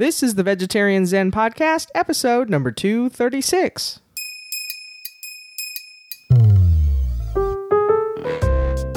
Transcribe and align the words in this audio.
This 0.00 0.22
is 0.22 0.34
the 0.34 0.42
Vegetarian 0.42 1.04
Zen 1.04 1.30
Podcast, 1.30 1.88
episode 1.94 2.48
number 2.48 2.72
236. 2.72 4.00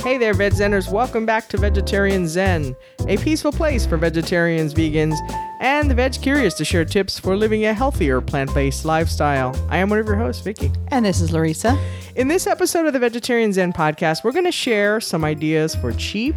Hey 0.02 0.18
there, 0.18 0.34
Veg 0.34 0.54
Zeners. 0.54 0.90
Welcome 0.90 1.26
back 1.26 1.50
to 1.50 1.58
Vegetarian 1.58 2.26
Zen, 2.30 2.74
a 3.06 3.18
peaceful 3.18 3.52
place 3.52 3.86
for 3.86 3.98
vegetarians, 3.98 4.74
vegans, 4.74 5.18
and 5.60 5.92
the 5.92 5.96
veg 5.96 6.14
curious 6.22 6.54
to 6.54 6.64
share 6.64 6.86
tips 6.86 7.20
for 7.20 7.36
living 7.36 7.66
a 7.66 7.74
healthier 7.74 8.22
plant 8.22 8.54
based 8.54 8.86
lifestyle. 8.86 9.54
I 9.70 9.80
am 9.80 9.90
one 9.90 10.00
of 10.00 10.06
your 10.06 10.16
hosts, 10.16 10.42
Vicky. 10.42 10.72
And 10.88 11.06
this 11.06 11.20
is 11.20 11.34
Larissa. 11.34 11.78
In 12.16 12.30
this 12.30 12.48
episode 12.48 12.86
of 12.86 12.94
the 12.94 13.00
Vegetarian 13.00 13.52
Zen 13.52 13.74
podcast, 13.74 14.24
we're 14.24 14.32
going 14.32 14.46
to 14.46 14.54
share 14.54 15.02
some 15.02 15.26
ideas 15.26 15.76
for 15.76 15.92
cheap, 15.92 16.36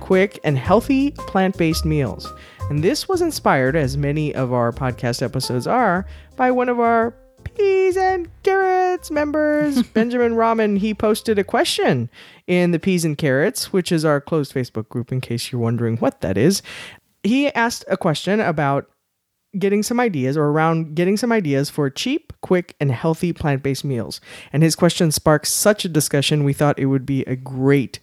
quick, 0.00 0.40
and 0.42 0.58
healthy 0.58 1.12
plant 1.12 1.56
based 1.56 1.84
meals. 1.84 2.26
And 2.70 2.84
this 2.84 3.08
was 3.08 3.22
inspired, 3.22 3.76
as 3.76 3.96
many 3.96 4.34
of 4.34 4.52
our 4.52 4.72
podcast 4.72 5.22
episodes 5.22 5.66
are, 5.66 6.04
by 6.36 6.50
one 6.50 6.68
of 6.68 6.78
our 6.78 7.14
peas 7.54 7.96
and 7.96 8.28
carrots 8.42 9.10
members, 9.10 9.82
Benjamin 9.94 10.34
Rahman. 10.34 10.76
He 10.76 10.92
posted 10.92 11.38
a 11.38 11.44
question 11.44 12.10
in 12.46 12.72
the 12.72 12.78
Peas 12.78 13.06
and 13.06 13.16
Carrots, 13.16 13.72
which 13.72 13.90
is 13.90 14.04
our 14.04 14.20
closed 14.20 14.52
Facebook 14.52 14.90
group, 14.90 15.10
in 15.10 15.22
case 15.22 15.50
you're 15.50 15.62
wondering 15.62 15.96
what 15.96 16.20
that 16.20 16.36
is. 16.36 16.60
He 17.22 17.50
asked 17.54 17.86
a 17.88 17.96
question 17.96 18.38
about 18.38 18.90
getting 19.58 19.82
some 19.82 19.98
ideas 19.98 20.36
or 20.36 20.44
around 20.44 20.94
getting 20.94 21.16
some 21.16 21.32
ideas 21.32 21.70
for 21.70 21.88
cheap, 21.88 22.34
quick, 22.42 22.76
and 22.78 22.92
healthy 22.92 23.32
plant 23.32 23.62
based 23.62 23.84
meals. 23.84 24.20
And 24.52 24.62
his 24.62 24.76
question 24.76 25.10
sparked 25.10 25.46
such 25.46 25.86
a 25.86 25.88
discussion, 25.88 26.44
we 26.44 26.52
thought 26.52 26.78
it 26.78 26.86
would 26.86 27.06
be 27.06 27.22
a 27.22 27.34
great 27.34 27.98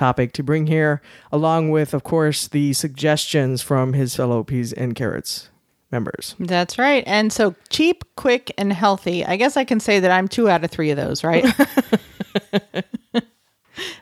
topic 0.00 0.32
to 0.32 0.42
bring 0.42 0.66
here, 0.66 1.02
along 1.30 1.70
with, 1.70 1.92
of 1.92 2.02
course, 2.02 2.48
the 2.48 2.72
suggestions 2.72 3.60
from 3.60 3.92
his 3.92 4.16
fellow 4.16 4.42
peas 4.42 4.72
and 4.72 4.94
carrots 4.94 5.50
members. 5.92 6.34
That's 6.40 6.78
right. 6.78 7.04
And 7.06 7.30
so 7.30 7.54
cheap, 7.68 8.02
quick, 8.16 8.50
and 8.56 8.72
healthy. 8.72 9.26
I 9.26 9.36
guess 9.36 9.58
I 9.58 9.64
can 9.64 9.78
say 9.78 10.00
that 10.00 10.10
I'm 10.10 10.26
two 10.26 10.48
out 10.48 10.64
of 10.64 10.70
three 10.70 10.90
of 10.90 10.96
those, 10.96 11.22
right? 11.22 11.44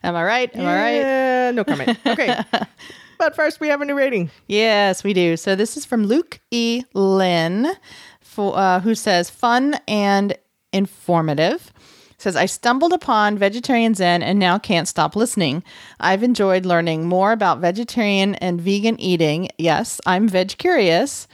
Am 0.05 0.15
I 0.15 0.23
right? 0.23 0.55
Am 0.55 0.67
I 0.67 0.77
right? 0.77 1.51
No 1.53 1.65
comment. 1.65 1.99
Okay. 2.07 2.33
but 3.19 3.35
first, 3.35 3.59
we 3.59 3.67
have 3.67 3.81
a 3.81 3.85
new 3.85 3.97
rating. 3.97 4.31
Yes, 4.47 5.03
we 5.03 5.13
do. 5.13 5.37
So 5.37 5.57
this 5.57 5.77
is 5.77 5.85
from 5.85 6.05
Luke 6.05 6.39
E. 6.53 6.85
Lynn, 6.95 7.73
for, 8.21 8.57
uh, 8.57 8.79
who 8.81 8.95
says, 8.95 9.31
fun 9.31 9.81
and 9.89 10.39
informative. 10.73 11.73
Says, 12.19 12.35
I 12.35 12.47
stumbled 12.47 12.93
upon 12.93 13.39
Vegetarian 13.39 13.95
Zen 13.95 14.25
and 14.25 14.41
now 14.41 14.59
can't 14.59 14.89
stop 14.89 15.15
listening. 15.15 15.63
I've 16.01 16.25
enjoyed 16.25 16.67
learning 16.67 17.07
more 17.07 17.31
about 17.31 17.61
vegetarian 17.61 18.35
and 18.37 18.61
vegan 18.61 19.01
eating. 19.01 19.49
Yes, 19.57 20.01
I'm 20.05 20.29
veg 20.29 20.59
curious. 20.59 21.29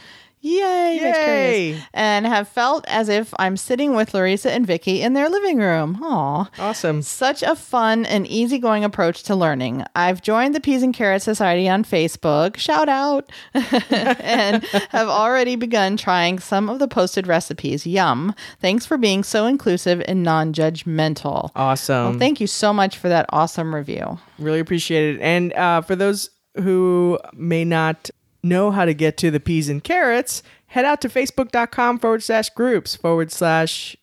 Yay, 0.47 0.98
Yay. 1.00 1.83
And 1.95 2.27
have 2.27 2.47
felt 2.48 2.84
as 2.87 3.09
if 3.09 3.33
I'm 3.39 3.56
sitting 3.56 3.95
with 3.95 4.12
Larissa 4.12 4.53
and 4.53 4.67
Vicky 4.67 5.00
in 5.00 5.14
their 5.14 5.31
living 5.31 5.56
room. 5.56 5.98
Aw. 6.03 6.50
Awesome. 6.59 7.00
Such 7.00 7.42
a 7.42 7.56
fun 7.56 8.05
and 8.05 8.27
easygoing 8.27 8.84
approach 8.84 9.22
to 9.22 9.34
learning. 9.34 9.84
I've 9.97 10.20
joined 10.20 10.55
the 10.55 10.61
Peas 10.61 10.83
and 10.83 10.92
Carrot 10.92 11.22
Society 11.22 11.67
on 11.67 11.83
Facebook, 11.83 12.59
shout 12.59 12.91
out, 12.91 13.33
and 13.55 14.62
have 14.91 15.09
already 15.09 15.56
begun 15.56 15.97
trying 15.97 16.39
some 16.39 16.69
of 16.69 16.78
the 16.78 16.89
posted 16.89 17.27
recipes. 17.27 17.87
Yum. 17.87 18.34
Thanks 18.61 18.84
for 18.84 18.98
being 18.98 19.25
so 19.25 19.47
inclusive 19.47 20.03
and 20.06 20.22
non 20.22 20.53
judgmental. 20.53 21.53
Awesome. 21.56 22.11
Well, 22.11 22.19
thank 22.19 22.39
you 22.39 22.47
so 22.47 22.70
much 22.75 22.98
for 22.98 23.09
that 23.09 23.25
awesome 23.31 23.75
review. 23.75 24.19
Really 24.39 24.61
appreciate 24.61 25.15
it. 25.15 25.22
And 25.22 25.55
uh, 25.55 25.81
for 25.81 25.97
those 25.97 26.28
who 26.56 27.19
may 27.33 27.65
not 27.65 28.11
know 28.45 28.70
how 28.70 28.84
to 28.84 28.95
get 28.95 29.17
to 29.19 29.31
the 29.31 29.41
peas 29.41 29.69
and 29.69 29.83
carrots, 29.83 30.42
head 30.67 30.84
out 30.84 31.00
to 31.00 31.09
facebook.com 31.09 31.98
forward 31.98 32.23
slash 32.23 32.50
groups 32.50 32.95
forward 32.95 33.33
slash 33.33 33.97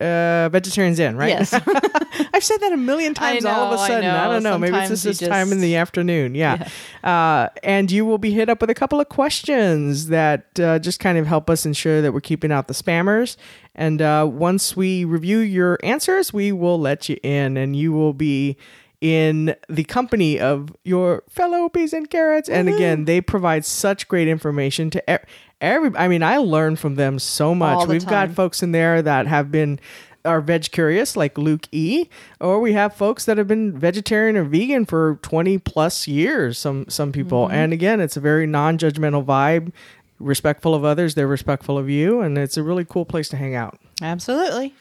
uh, 0.00 0.48
vegetarian 0.50 0.94
zen, 0.94 1.16
right? 1.16 1.28
Yes. 1.28 1.52
I've 2.32 2.42
said 2.42 2.58
that 2.58 2.72
a 2.72 2.76
million 2.76 3.12
times 3.12 3.44
all 3.44 3.66
of 3.66 3.72
a 3.72 3.76
know, 3.76 3.82
I 3.82 3.88
sudden. 3.88 4.10
I, 4.10 4.24
don't 4.28 4.42
know. 4.42 4.58
Maybe 4.58 4.74
it's 4.74 4.84
Sometimes 4.84 5.02
just 5.02 5.20
this 5.20 5.28
time 5.28 5.52
in 5.52 5.60
the 5.60 5.76
afternoon. 5.76 6.34
Yeah. 6.34 6.68
Uh, 7.04 7.48
and 7.62 7.90
you 7.90 8.06
will 8.06 8.18
be 8.18 8.32
hit 8.32 8.48
up 8.48 8.62
with 8.62 8.70
a 8.70 8.74
couple 8.74 8.98
of 9.00 9.10
questions 9.10 10.08
that 10.08 10.58
uh, 10.58 10.78
just 10.78 11.00
kind 11.00 11.18
of 11.18 11.26
help 11.26 11.50
us 11.50 11.66
ensure 11.66 12.00
that 12.00 12.12
we're 12.12 12.20
keeping 12.20 12.50
out 12.50 12.66
the 12.66 12.74
spammers. 12.74 13.36
And 13.74 14.00
uh, 14.00 14.26
once 14.30 14.74
we 14.74 15.04
review 15.04 15.38
your 15.38 15.78
answers, 15.82 16.32
we 16.32 16.50
will 16.50 16.80
let 16.80 17.08
you 17.08 17.18
in 17.22 17.58
and 17.58 17.76
you 17.76 17.92
will 17.92 18.14
be 18.14 18.56
in 19.00 19.54
the 19.68 19.84
company 19.84 20.38
of 20.38 20.74
your 20.84 21.22
fellow 21.28 21.68
peas 21.68 21.92
and 21.92 22.10
carrots. 22.10 22.48
And 22.48 22.68
again, 22.68 23.04
they 23.06 23.20
provide 23.20 23.64
such 23.64 24.08
great 24.08 24.28
information 24.28 24.90
to 24.90 25.02
e- 25.14 25.24
every. 25.60 25.90
I 25.96 26.06
mean, 26.08 26.22
I 26.22 26.36
learn 26.36 26.76
from 26.76 26.96
them 26.96 27.18
so 27.18 27.54
much. 27.54 27.86
The 27.86 27.92
We've 27.94 28.06
got 28.06 28.30
folks 28.32 28.62
in 28.62 28.72
there 28.72 29.00
that 29.02 29.26
have 29.26 29.50
been 29.50 29.80
are 30.22 30.42
veg 30.42 30.70
curious 30.70 31.16
like 31.16 31.38
Luke 31.38 31.66
E 31.72 32.04
or 32.40 32.60
we 32.60 32.74
have 32.74 32.92
folks 32.92 33.24
that 33.24 33.38
have 33.38 33.48
been 33.48 33.78
vegetarian 33.78 34.36
or 34.36 34.44
vegan 34.44 34.84
for 34.84 35.18
20 35.22 35.56
plus 35.56 36.06
years 36.06 36.58
some 36.58 36.84
some 36.90 37.10
people 37.10 37.46
Mm-hmm. 37.46 37.54
and 37.54 37.72
again 37.72 38.00
it's 38.00 38.18
a 38.18 38.20
very 38.20 38.46
non-judgmental 38.46 39.24
vibe 39.24 39.72
respectful 40.18 40.74
of 40.74 40.84
others 40.84 41.14
they're 41.14 41.26
respectful 41.26 41.78
of 41.78 41.88
you 41.88 42.20
and 42.20 42.36
it's 42.36 42.58
a 42.58 42.62
really 42.62 42.84
cool 42.84 43.06
place 43.06 43.30
to 43.30 43.38
hang 43.38 43.54
out 43.54 43.78
Absolutely. 44.02 44.74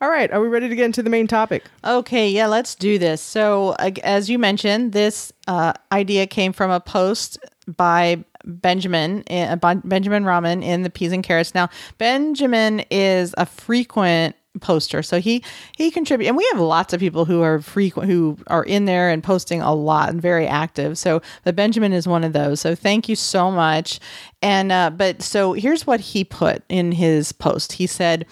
All 0.00 0.08
right 0.08 0.30
are 0.32 0.40
we 0.40 0.48
ready 0.48 0.68
to 0.68 0.76
get 0.76 0.84
into 0.84 1.02
the 1.02 1.10
main 1.10 1.26
topic 1.26 1.64
Okay, 1.84 2.30
yeah, 2.30 2.46
let's 2.46 2.74
do 2.74 2.98
this. 2.98 3.22
So, 3.22 3.74
as 4.02 4.28
you 4.28 4.38
mentioned, 4.38 4.92
this 4.92 5.32
uh, 5.46 5.72
idea 5.92 6.26
came 6.26 6.52
from 6.52 6.70
a 6.70 6.80
post 6.80 7.38
by 7.68 8.24
Benjamin, 8.44 9.22
uh, 9.30 9.56
Benjamin 9.84 10.24
Rahman 10.24 10.62
in 10.62 10.82
the 10.82 10.90
Peas 10.90 11.12
and 11.12 11.22
Carrots. 11.22 11.54
Now, 11.54 11.68
Benjamin 11.98 12.80
is 12.90 13.34
a 13.38 13.46
frequent 13.46 14.36
poster, 14.60 15.02
so 15.02 15.20
he 15.20 15.44
he 15.76 15.90
contributes, 15.90 16.28
and 16.28 16.36
we 16.36 16.46
have 16.52 16.60
lots 16.60 16.92
of 16.92 17.00
people 17.00 17.24
who 17.24 17.42
are 17.42 17.60
frequent, 17.60 18.10
who 18.10 18.36
are 18.48 18.64
in 18.64 18.84
there 18.84 19.10
and 19.10 19.22
posting 19.22 19.62
a 19.62 19.72
lot 19.74 20.08
and 20.08 20.20
very 20.20 20.46
active. 20.46 20.98
So, 20.98 21.22
but 21.44 21.54
Benjamin 21.54 21.92
is 21.92 22.08
one 22.08 22.24
of 22.24 22.32
those. 22.32 22.60
So, 22.60 22.74
thank 22.74 23.08
you 23.08 23.16
so 23.16 23.50
much. 23.50 24.00
And 24.42 24.72
uh, 24.72 24.90
but 24.90 25.22
so 25.22 25.52
here's 25.52 25.86
what 25.86 26.00
he 26.00 26.24
put 26.24 26.62
in 26.68 26.92
his 26.92 27.32
post. 27.32 27.74
He 27.74 27.86
said. 27.86 28.26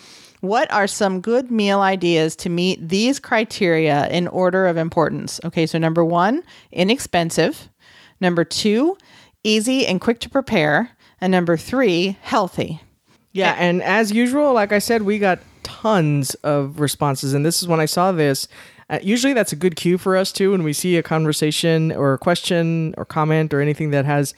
What 0.44 0.70
are 0.70 0.86
some 0.86 1.22
good 1.22 1.50
meal 1.50 1.80
ideas 1.80 2.36
to 2.36 2.50
meet 2.50 2.86
these 2.86 3.18
criteria 3.18 4.06
in 4.08 4.28
order 4.28 4.66
of 4.66 4.76
importance? 4.76 5.40
Okay, 5.42 5.64
so 5.64 5.78
number 5.78 6.04
one, 6.04 6.42
inexpensive. 6.70 7.70
Number 8.20 8.44
two, 8.44 8.98
easy 9.42 9.86
and 9.86 10.02
quick 10.02 10.20
to 10.20 10.28
prepare. 10.28 10.90
And 11.18 11.30
number 11.30 11.56
three, 11.56 12.18
healthy. 12.20 12.80
yeah 13.32 13.54
and 13.58 13.82
as 13.82 14.12
usual 14.12 14.52
like 14.52 14.70
i 14.70 14.78
said 14.78 15.02
we 15.02 15.18
got 15.18 15.38
tons 15.62 16.34
of 16.44 16.78
responses 16.78 17.32
and 17.34 17.44
this 17.44 17.62
is 17.62 17.66
when 17.68 17.80
i 17.80 17.86
saw 17.86 18.12
this 18.12 18.46
uh, 18.90 18.98
usually 19.02 19.32
that's 19.32 19.52
a 19.52 19.56
good 19.56 19.76
cue 19.76 19.96
for 19.98 20.14
us 20.14 20.30
too 20.30 20.50
when 20.52 20.62
we 20.62 20.72
see 20.72 20.96
a 20.98 21.02
conversation 21.02 21.90
or 21.92 22.12
a 22.12 22.18
question 22.18 22.94
or 22.98 23.04
comment 23.04 23.52
or 23.54 23.60
anything 23.60 23.90
that 23.90 24.04
has 24.04 24.34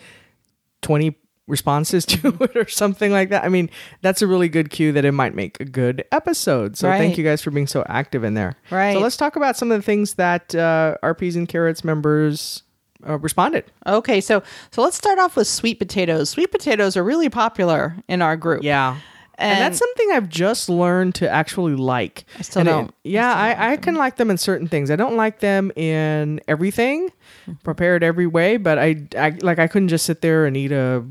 20 0.83 1.17
responses 1.47 2.05
to 2.07 2.37
it 2.41 2.57
or 2.57 2.69
something 2.69 3.13
like 3.13 3.31
that. 3.31 3.45
I 3.45 3.49
mean, 3.49 3.71
that's 4.03 4.23
a 4.23 4.27
really 4.27 4.49
good 4.49 4.71
cue 4.71 4.93
that 4.93 5.05
it 5.05 5.13
might 5.13 5.35
make 5.35 5.61
a 5.61 5.65
good 5.65 6.05
episode. 6.13 6.77
So 6.77 6.89
thank 6.89 7.17
you 7.17 7.25
guys 7.25 7.43
for 7.43 7.51
being 7.51 7.67
so 7.67 7.85
active 7.89 8.25
in 8.25 8.35
there. 8.35 8.57
Right. 8.71 8.95
So 8.95 9.01
let's 9.01 9.17
talk 9.17 9.37
about 9.37 9.57
some 9.57 9.71
of 9.71 9.79
the 9.79 9.83
things 9.83 10.15
that 10.15 10.55
uh, 10.55 10.97
Peas 11.15 11.37
and 11.37 11.49
Carrots 11.49 11.85
members 11.85 12.63
uh, 13.07 13.19
responded. 13.19 13.65
Okay, 13.87 14.21
so 14.21 14.43
so 14.71 14.83
let's 14.83 14.97
start 14.97 15.19
off 15.19 15.37
with 15.37 15.47
sweet 15.47 15.79
potatoes. 15.79 16.31
Sweet 16.31 16.51
potatoes 16.51 16.97
are 16.97 17.05
really 17.05 17.29
popular 17.29 17.97
in 18.09 18.23
our 18.23 18.37
group. 18.37 18.63
Yeah. 18.63 18.99
And, 19.39 19.53
And- 19.53 19.61
that's 19.61 19.79
something 19.79 20.11
I've 20.13 20.29
just 20.29 20.69
learned 20.69 21.15
to 21.17 21.29
actually 21.31 21.75
like. 21.77 22.25
I 22.39 22.43
still 22.43 22.61
And 22.61 22.67
don't- 22.69 22.91
I 22.91 22.95
yeah, 23.05 23.33
still 23.53 23.63
I, 23.63 23.73
I, 23.73 23.77
can 23.77 23.95
like 23.95 24.17
them 24.17 24.31
in 24.31 24.39
certain 24.39 24.67
things. 24.67 24.91
I 24.91 24.97
don't 24.97 25.17
like 25.17 25.41
them 25.41 25.71
in 25.77 26.41
everything, 26.49 27.11
Mm-hmm. 27.43 27.55
prepared 27.65 28.03
every 28.05 28.27
way. 28.27 28.57
But 28.57 28.79
I, 28.79 29.05
I 29.19 29.31
like 29.43 29.59
I 29.59 29.67
couldn't 29.67 29.89
just 29.89 30.05
sit 30.07 30.21
there 30.21 30.47
and 30.47 30.57
eat 30.57 30.71
a 30.73 31.05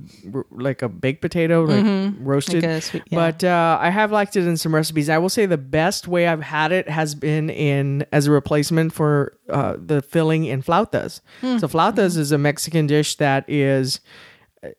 like 0.52 0.82
a 0.82 0.88
baked 0.90 1.22
potato, 1.22 1.64
like 1.66 2.14
roasted. 2.20 2.64
Mm-hmm. 2.64 2.74
Like 2.74 2.84
sweet- 2.84 3.04
yeah. 3.10 3.16
But 3.32 3.44
uh, 3.44 3.78
I 3.82 3.90
have 3.90 4.12
liked 4.12 4.36
it 4.38 4.48
in 4.48 4.56
some 4.58 4.74
recipes. 4.74 5.10
I 5.10 5.18
will 5.18 5.30
say 5.30 5.46
the 5.46 5.58
best 5.58 6.08
way 6.08 6.28
I've 6.28 6.42
had 6.42 6.72
it 6.72 6.90
has 6.90 7.16
been 7.16 7.50
in 7.50 8.06
as 8.12 8.28
a 8.28 8.32
replacement 8.32 8.94
for 8.94 9.38
uh, 9.50 9.76
the 9.78 10.02
filling 10.02 10.46
in 10.46 10.62
flautas. 10.64 11.22
Hmm. 11.42 11.58
So 11.60 11.68
flautas 11.68 12.18
is 12.18 12.32
a 12.32 12.38
Mexican 12.38 12.88
dish 12.88 13.16
that 13.18 13.44
is 13.50 14.00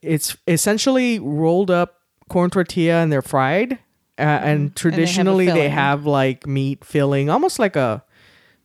it's 0.01 0.35
essentially 0.47 1.19
rolled 1.19 1.71
up 1.71 1.96
corn 2.29 2.49
tortilla 2.49 2.95
and 3.01 3.11
they're 3.11 3.21
fried. 3.21 3.79
Uh, 4.19 4.23
and 4.23 4.75
traditionally 4.75 5.45
they 5.45 5.51
filling. 5.53 5.71
have 5.71 6.05
like 6.07 6.47
meat 6.47 6.83
filling, 6.83 7.29
almost 7.29 7.59
like 7.59 7.75
a 7.75 8.03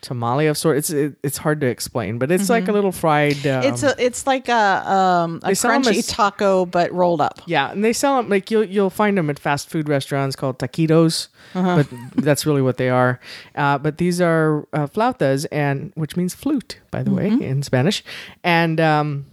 tamale 0.00 0.46
of 0.46 0.56
sort. 0.56 0.78
It's 0.78 0.88
it, 0.88 1.14
it's 1.22 1.36
hard 1.36 1.60
to 1.60 1.66
explain, 1.66 2.18
but 2.18 2.32
it's 2.32 2.48
like 2.48 2.68
a 2.68 2.72
little 2.72 2.90
fried. 2.90 3.36
Um, 3.46 3.62
Mm-hmm. 3.62 3.68
It's 3.74 3.82
a 3.82 3.94
it's 4.02 4.26
like 4.26 4.48
a 4.48 4.90
um 4.90 5.40
a 5.44 5.48
They 5.48 5.52
crunchy 5.52 5.98
as- 5.98 6.06
taco 6.06 6.64
but 6.64 6.90
rolled 6.90 7.20
up. 7.20 7.42
yeah, 7.46 7.70
and 7.70 7.84
they 7.84 7.92
sell 7.92 8.16
them 8.16 8.30
like 8.30 8.50
you'll 8.50 8.64
you'll 8.64 8.88
find 8.88 9.18
them 9.18 9.28
at 9.28 9.38
fast 9.38 9.68
food 9.68 9.90
restaurants 9.90 10.36
called 10.36 10.58
taquitos, 10.58 11.28
Uh-huh. 11.54 11.84
but 11.84 12.24
that's 12.24 12.46
really 12.46 12.62
what 12.62 12.78
they 12.78 12.88
are. 12.88 13.20
Uh, 13.54 13.76
but 13.76 13.98
these 13.98 14.22
are 14.22 14.66
uh, 14.72 14.86
flautas, 14.86 15.44
and 15.52 15.92
which 15.96 16.16
means 16.16 16.34
flute, 16.34 16.80
by 16.90 17.02
the 17.02 17.10
Mm-hmm. 17.10 17.38
way, 17.40 17.46
in 17.46 17.62
Spanish, 17.62 18.02
and 18.42 18.80
um, 18.80 19.26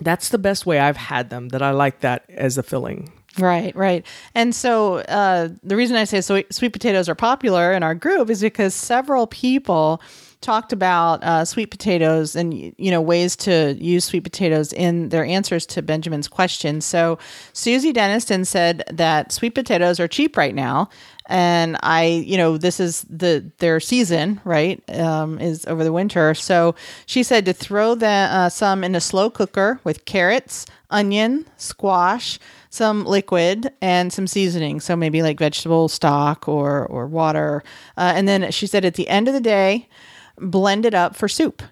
That's 0.00 0.30
the 0.30 0.38
best 0.38 0.64
way 0.66 0.80
I've 0.80 0.96
had 0.96 1.28
them. 1.30 1.50
That 1.50 1.60
I 1.62 1.70
like 1.70 2.00
that 2.00 2.24
as 2.30 2.56
a 2.58 2.62
filling. 2.62 3.12
Right, 3.38 3.74
right. 3.74 4.06
And 4.34 4.54
so 4.54 4.96
uh, 4.96 5.48
the 5.62 5.76
reason 5.76 5.96
I 5.96 6.04
say 6.04 6.20
sweet, 6.20 6.52
sweet 6.54 6.72
potatoes 6.72 7.08
are 7.08 7.16
popular 7.16 7.72
in 7.72 7.82
our 7.82 7.94
group 7.94 8.30
is 8.30 8.40
because 8.40 8.74
several 8.74 9.26
people 9.26 10.00
talked 10.44 10.72
about 10.72 11.24
uh, 11.24 11.44
sweet 11.44 11.70
potatoes 11.70 12.36
and 12.36 12.54
you 12.54 12.90
know 12.90 13.00
ways 13.00 13.34
to 13.34 13.76
use 13.80 14.04
sweet 14.04 14.22
potatoes 14.22 14.72
in 14.72 15.08
their 15.08 15.24
answers 15.24 15.64
to 15.66 15.82
Benjamin's 15.82 16.28
question. 16.28 16.80
So 16.80 17.18
Susie 17.52 17.92
Denniston 17.92 18.46
said 18.46 18.84
that 18.92 19.32
sweet 19.32 19.54
potatoes 19.54 19.98
are 19.98 20.06
cheap 20.06 20.36
right 20.36 20.54
now, 20.54 20.90
and 21.26 21.78
I 21.82 22.04
you 22.04 22.36
know 22.36 22.58
this 22.58 22.78
is 22.78 23.06
the 23.08 23.50
their 23.58 23.80
season 23.80 24.40
right 24.44 24.82
um, 24.90 25.40
is 25.40 25.66
over 25.66 25.82
the 25.82 25.92
winter. 25.92 26.34
So 26.34 26.74
she 27.06 27.22
said 27.22 27.46
to 27.46 27.54
throw 27.54 27.94
the, 27.94 28.06
uh, 28.06 28.48
some 28.50 28.84
in 28.84 28.94
a 28.94 29.00
slow 29.00 29.30
cooker 29.30 29.80
with 29.82 30.04
carrots, 30.04 30.66
onion, 30.90 31.46
squash 31.56 32.38
some 32.68 33.04
liquid 33.04 33.72
and 33.80 34.12
some 34.12 34.26
seasoning. 34.26 34.80
So 34.80 34.96
maybe 34.96 35.22
like 35.22 35.38
vegetable 35.38 35.88
stock 35.88 36.48
or 36.48 36.84
or 36.86 37.06
water. 37.06 37.62
Uh, 37.96 38.12
and 38.16 38.28
then 38.28 38.50
she 38.50 38.66
said 38.66 38.84
at 38.84 38.94
the 38.94 39.08
end 39.08 39.28
of 39.28 39.34
the 39.34 39.40
day, 39.40 39.88
blend 40.38 40.84
it 40.86 40.94
up 40.94 41.16
for 41.16 41.28
soup. 41.28 41.62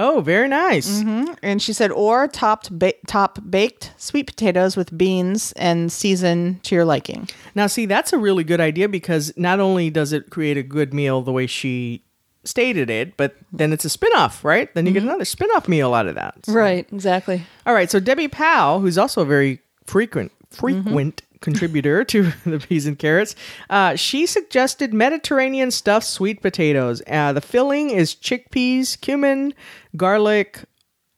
Oh, 0.00 0.20
very 0.20 0.46
nice. 0.46 1.00
Mm-hmm. 1.00 1.32
And 1.42 1.60
she 1.60 1.72
said, 1.72 1.90
or 1.90 2.28
topped 2.28 2.70
ba- 2.78 2.92
top 3.08 3.40
baked 3.50 3.92
sweet 3.96 4.28
potatoes 4.28 4.76
with 4.76 4.96
beans 4.96 5.50
and 5.56 5.90
season 5.90 6.60
to 6.62 6.76
your 6.76 6.84
liking. 6.84 7.28
Now, 7.56 7.66
see, 7.66 7.84
that's 7.86 8.12
a 8.12 8.18
really 8.18 8.44
good 8.44 8.60
idea 8.60 8.88
because 8.88 9.32
not 9.36 9.58
only 9.58 9.90
does 9.90 10.12
it 10.12 10.30
create 10.30 10.56
a 10.56 10.62
good 10.62 10.94
meal 10.94 11.22
the 11.22 11.32
way 11.32 11.48
she 11.48 12.04
stated 12.44 12.90
it, 12.90 13.16
but 13.16 13.34
then 13.52 13.72
it's 13.72 13.84
a 13.84 13.90
spin-off, 13.90 14.44
right? 14.44 14.72
Then 14.72 14.86
you 14.86 14.92
get 14.92 15.02
another 15.02 15.24
spin-off 15.24 15.66
meal 15.66 15.92
out 15.94 16.06
of 16.06 16.14
that. 16.14 16.46
So- 16.46 16.52
Right, 16.52 16.86
exactly. 16.92 17.44
All 17.66 17.74
right, 17.74 17.90
so 17.90 17.98
Debbie 17.98 18.28
Powell, 18.28 18.78
who's 18.78 18.98
also 18.98 19.22
a 19.22 19.26
very 19.26 19.60
frequent 19.86 20.30
frequent 20.50 21.20
contributor 21.40 22.04
to 22.04 22.32
the 22.44 22.58
peas 22.58 22.86
and 22.86 22.98
carrots, 22.98 23.34
uh, 23.70 23.96
she 23.96 24.26
suggested 24.26 24.92
Mediterranean 24.92 25.70
stuffed 25.70 26.06
sweet 26.06 26.42
potatoes. 26.42 27.02
Uh, 27.06 27.32
the 27.32 27.40
filling 27.40 27.90
is 27.90 28.14
chickpeas, 28.14 29.00
cumin, 29.00 29.54
garlic, 29.96 30.60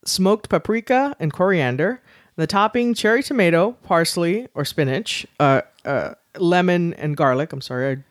smoked 0.04 0.48
paprika, 0.48 1.14
and 1.18 1.32
coriander. 1.32 2.00
The 2.36 2.46
topping: 2.46 2.94
cherry 2.94 3.22
tomato, 3.22 3.72
parsley 3.82 4.48
or 4.54 4.64
spinach, 4.64 5.26
uh, 5.38 5.62
uh, 5.84 6.14
lemon 6.38 6.94
and 6.94 7.16
garlic. 7.16 7.52
I'm 7.52 7.60
sorry, 7.60 8.02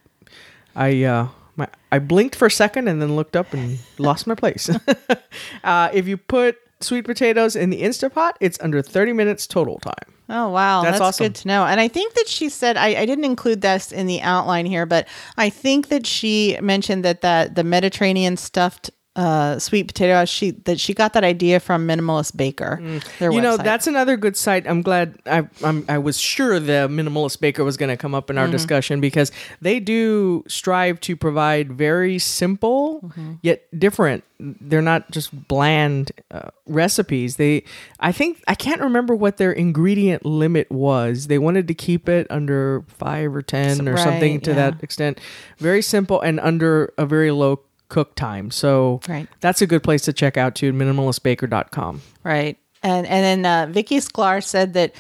I, 0.75 0.88
I 0.88 1.03
uh, 1.03 1.27
my 1.56 1.67
I 1.91 2.00
blinked 2.00 2.35
for 2.35 2.47
a 2.47 2.51
second 2.51 2.88
and 2.88 3.01
then 3.01 3.15
looked 3.15 3.35
up 3.35 3.53
and 3.53 3.79
lost 3.97 4.27
my 4.27 4.35
place. 4.35 4.69
uh, 5.63 5.89
if 5.94 6.07
you 6.07 6.17
put 6.17 6.57
sweet 6.79 7.06
potatoes 7.06 7.56
in 7.56 7.69
the 7.69 7.81
Instapot, 7.81 8.33
it's 8.39 8.57
under 8.61 8.81
30 8.81 9.13
minutes 9.13 9.45
total 9.45 9.79
time. 9.79 10.19
Oh 10.29 10.49
wow, 10.49 10.83
That's 10.83 10.99
that's, 10.99 11.01
awesome. 11.01 11.25
good 11.25 11.35
to 11.35 11.47
know. 11.47 11.65
And 11.65 11.79
I 11.79 11.87
think 11.87 12.13
that 12.13 12.27
she 12.27 12.49
said 12.49 12.77
I, 12.77 12.89
I 12.89 13.05
didn't 13.05 13.25
include 13.25 13.61
this 13.61 13.91
in 13.91 14.05
the 14.05 14.21
outline 14.21 14.67
here, 14.67 14.85
but 14.85 15.07
I 15.37 15.49
think 15.49 15.87
that 15.87 16.05
she 16.05 16.57
mentioned 16.61 17.03
that 17.03 17.21
that 17.21 17.55
the 17.55 17.63
Mediterranean 17.63 18.37
stuffed 18.37 18.91
uh, 19.19 19.60
sweet 19.60 19.88
potato 19.88 20.24
she 20.25 20.51
that 20.68 20.80
she 20.80 20.94
got 20.94 21.12
that 21.13 21.24
idea 21.25 21.60
from 21.60 21.86
Minimalist 21.88 22.38
Baker. 22.38 22.80
their 23.19 23.30
Mm. 23.31 23.33
you 23.36 23.42
know, 23.42 23.57
that's 23.57 23.88
another 23.88 24.16
good 24.18 24.38
site. 24.38 24.66
I'm 24.68 24.81
glad 24.81 25.07
I 25.25 25.48
I'm, 25.63 25.83
I 25.89 25.98
was 25.98 26.18
sure 26.19 26.60
the 26.60 26.88
minimalist 26.89 27.39
baker 27.42 27.63
was 27.63 27.75
going 27.75 27.89
to 27.89 27.98
come 27.98 28.16
up 28.16 28.30
in 28.30 28.38
our 28.38 28.45
Mm-hmm. 28.45 28.51
discussion 28.60 29.01
because 29.01 29.31
they 29.62 29.80
do 29.81 30.44
strive 30.48 31.00
to 31.01 31.16
provide 31.16 31.71
very 31.74 32.18
simple 32.19 33.01
Mm-hmm. 33.04 33.33
yet 33.42 33.60
different. 33.77 34.24
They're 34.39 34.81
not 34.94 35.12
just 35.12 35.30
bland 35.50 36.12
uh, 36.31 36.50
recipes. 36.66 37.36
They 37.36 37.63
I 38.00 38.12
think 38.13 38.42
I 38.48 38.56
can't 38.56 38.80
remember 38.81 39.13
what 39.16 39.36
their 39.36 39.51
ingredient 39.51 40.24
limit 40.25 40.71
was. 40.71 41.27
They 41.27 41.38
wanted 41.39 41.68
to 41.68 41.74
keep 41.74 42.07
it 42.07 42.25
under 42.30 42.86
5 42.88 43.36
or 43.36 43.42
10 43.42 43.88
or 43.89 43.94
Right, 43.95 44.04
something 44.04 44.39
to 44.48 44.51
yeah. 44.51 44.56
that 44.71 44.83
extent. 44.83 45.19
Very 45.57 45.81
simple 45.81 46.21
and 46.21 46.39
under 46.39 46.94
a 46.98 47.06
very 47.06 47.31
low 47.31 47.60
cook 47.89 48.15
time. 48.15 48.51
So 48.51 49.01
Right. 49.09 49.27
that's 49.41 49.62
a 49.62 49.68
good 49.68 49.83
place 49.83 50.03
to 50.03 50.13
check 50.13 50.38
out 50.38 50.56
too 50.56 50.71
minimalistbaker.com. 50.74 52.01
Right. 52.24 52.57
And 52.81 53.06
and 53.07 53.44
then 53.44 53.45
uh, 53.45 53.71
Vicky 53.71 53.97
Sklar 53.97 54.44
said 54.44 54.74
that 54.74 54.94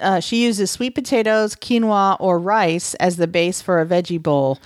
uh, 0.00 0.20
she 0.20 0.42
uses 0.44 0.70
sweet 0.70 0.94
potatoes, 0.94 1.54
quinoa, 1.56 2.16
or 2.20 2.38
rice 2.38 2.94
as 2.94 3.16
the 3.16 3.26
base 3.26 3.60
for 3.62 3.80
a 3.80 3.86
veggie 3.86 4.22
bowl. 4.22 4.58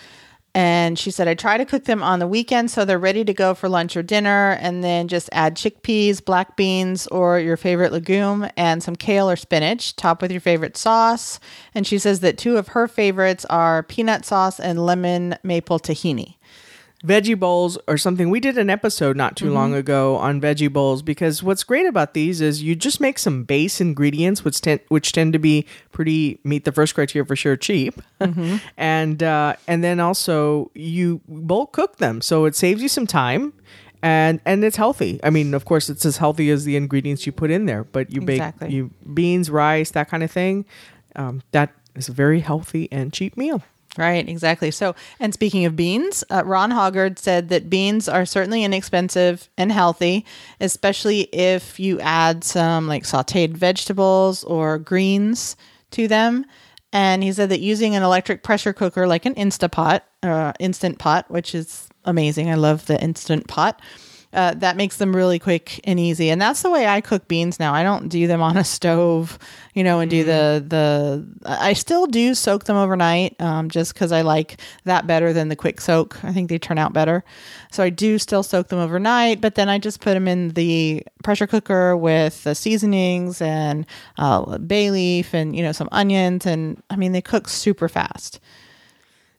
And 0.54 0.98
she 0.98 1.10
said, 1.10 1.28
I 1.28 1.34
try 1.34 1.56
to 1.58 1.64
cook 1.66 1.84
them 1.84 2.02
on 2.02 2.18
the 2.18 2.26
weekend 2.26 2.70
so 2.70 2.84
they're 2.84 2.98
ready 2.98 3.24
to 3.24 3.34
go 3.34 3.54
for 3.54 3.68
lunch 3.68 3.96
or 3.96 4.02
dinner, 4.02 4.52
and 4.60 4.82
then 4.82 5.06
just 5.06 5.28
add 5.30 5.54
chickpeas, 5.56 6.24
black 6.24 6.56
beans, 6.56 7.06
or 7.08 7.38
your 7.38 7.56
favorite 7.56 7.92
legume, 7.92 8.48
and 8.56 8.82
some 8.82 8.96
kale 8.96 9.30
or 9.30 9.36
spinach. 9.36 9.94
Top 9.94 10.20
with 10.20 10.32
your 10.32 10.40
favorite 10.40 10.76
sauce. 10.76 11.38
And 11.74 11.86
she 11.86 11.98
says 11.98 12.20
that 12.20 12.38
two 12.38 12.56
of 12.56 12.68
her 12.68 12.88
favorites 12.88 13.44
are 13.44 13.82
peanut 13.84 14.24
sauce 14.24 14.58
and 14.58 14.84
lemon 14.84 15.36
maple 15.44 15.78
tahini. 15.78 16.36
Veggie 17.04 17.38
bowls 17.38 17.78
or 17.86 17.96
something. 17.96 18.28
We 18.28 18.40
did 18.40 18.58
an 18.58 18.70
episode 18.70 19.16
not 19.16 19.36
too 19.36 19.50
long 19.50 19.72
ago 19.74 20.16
on 20.16 20.40
veggie 20.40 20.72
bowls 20.72 21.02
because 21.02 21.42
what's 21.42 21.62
great 21.62 21.86
about 21.86 22.14
these 22.14 22.40
is 22.40 22.62
you 22.62 22.74
just 22.74 23.00
make 23.00 23.18
some 23.18 23.44
base 23.44 23.80
ingredients 23.80 24.44
which 24.44 24.60
tend 24.60 24.80
which 24.88 25.12
tend 25.12 25.32
to 25.32 25.38
be 25.38 25.66
pretty 25.92 26.40
meet 26.42 26.64
the 26.64 26.72
first 26.72 26.94
criteria 26.94 27.24
for 27.24 27.36
sure 27.36 27.56
cheap. 27.56 28.00
And 28.76 29.22
uh, 29.22 29.54
and 29.66 29.84
then 29.84 30.00
also 30.00 30.70
you 30.74 31.20
bulk 31.28 31.72
cook 31.72 31.98
them. 31.98 32.20
So 32.20 32.46
it 32.46 32.56
saves 32.56 32.82
you 32.82 32.88
some 32.88 33.06
time 33.06 33.52
and 34.02 34.40
and 34.44 34.64
it's 34.64 34.76
healthy. 34.76 35.20
I 35.22 35.30
mean 35.30 35.54
of 35.54 35.64
course 35.64 35.88
it's 35.88 36.04
as 36.04 36.16
healthy 36.16 36.50
as 36.50 36.64
the 36.64 36.76
ingredients 36.76 37.26
you 37.26 37.32
put 37.32 37.50
in 37.50 37.66
there 37.66 37.84
but 37.84 38.12
you 38.12 38.20
bake 38.20 38.40
you 38.72 38.90
beans 39.14 39.50
rice 39.50 39.92
that 39.92 40.08
kind 40.08 40.22
of 40.24 40.30
thing. 40.32 40.64
Um, 41.14 41.42
that 41.52 41.70
is 41.94 42.08
a 42.08 42.12
very 42.12 42.40
healthy 42.40 42.88
and 42.90 43.12
cheap 43.12 43.36
meal 43.36 43.62
Right, 43.96 44.28
exactly. 44.28 44.70
So, 44.70 44.94
and 45.18 45.34
speaking 45.34 45.64
of 45.64 45.74
beans, 45.74 46.22
uh, 46.30 46.42
Ron 46.44 46.70
Hoggard 46.70 47.18
said 47.18 47.48
that 47.48 47.70
beans 47.70 48.08
are 48.08 48.26
certainly 48.26 48.62
inexpensive 48.62 49.48
and 49.56 49.72
healthy, 49.72 50.24
especially 50.60 51.22
if 51.32 51.80
you 51.80 51.98
add 52.00 52.44
some 52.44 52.86
like 52.86 53.04
sauteed 53.04 53.56
vegetables 53.56 54.44
or 54.44 54.78
greens 54.78 55.56
to 55.92 56.06
them. 56.06 56.44
And 56.92 57.22
he 57.22 57.32
said 57.32 57.48
that 57.48 57.60
using 57.60 57.96
an 57.96 58.02
electric 58.02 58.42
pressure 58.42 58.72
cooker 58.72 59.06
like 59.06 59.26
an 59.26 59.34
Instapot, 59.34 60.02
uh, 60.22 60.52
Instant 60.60 60.98
Pot, 60.98 61.30
which 61.30 61.54
is 61.54 61.88
amazing. 62.04 62.50
I 62.50 62.54
love 62.54 62.86
the 62.86 63.02
Instant 63.02 63.48
Pot. 63.48 63.80
Uh, 64.30 64.52
that 64.52 64.76
makes 64.76 64.98
them 64.98 65.16
really 65.16 65.38
quick 65.38 65.80
and 65.84 65.98
easy, 65.98 66.28
and 66.28 66.38
that's 66.38 66.60
the 66.60 66.68
way 66.68 66.86
I 66.86 67.00
cook 67.00 67.28
beans 67.28 67.58
now. 67.58 67.72
I 67.72 67.82
don't 67.82 68.08
do 68.08 68.26
them 68.26 68.42
on 68.42 68.58
a 68.58 68.64
stove, 68.64 69.38
you 69.72 69.82
know, 69.82 70.00
and 70.00 70.10
do 70.10 70.22
the 70.22 70.62
the. 70.66 71.26
I 71.46 71.72
still 71.72 72.06
do 72.06 72.34
soak 72.34 72.64
them 72.64 72.76
overnight, 72.76 73.40
um, 73.40 73.70
just 73.70 73.94
because 73.94 74.12
I 74.12 74.20
like 74.20 74.60
that 74.84 75.06
better 75.06 75.32
than 75.32 75.48
the 75.48 75.56
quick 75.56 75.80
soak. 75.80 76.22
I 76.22 76.34
think 76.34 76.50
they 76.50 76.58
turn 76.58 76.76
out 76.76 76.92
better, 76.92 77.24
so 77.72 77.82
I 77.82 77.88
do 77.88 78.18
still 78.18 78.42
soak 78.42 78.68
them 78.68 78.80
overnight. 78.80 79.40
But 79.40 79.54
then 79.54 79.70
I 79.70 79.78
just 79.78 80.02
put 80.02 80.12
them 80.12 80.28
in 80.28 80.50
the 80.50 81.02
pressure 81.24 81.46
cooker 81.46 81.96
with 81.96 82.44
the 82.44 82.54
seasonings 82.54 83.40
and 83.40 83.86
uh, 84.18 84.58
bay 84.58 84.90
leaf 84.90 85.32
and 85.32 85.56
you 85.56 85.62
know 85.62 85.72
some 85.72 85.88
onions, 85.90 86.44
and 86.44 86.82
I 86.90 86.96
mean 86.96 87.12
they 87.12 87.22
cook 87.22 87.48
super 87.48 87.88
fast. 87.88 88.40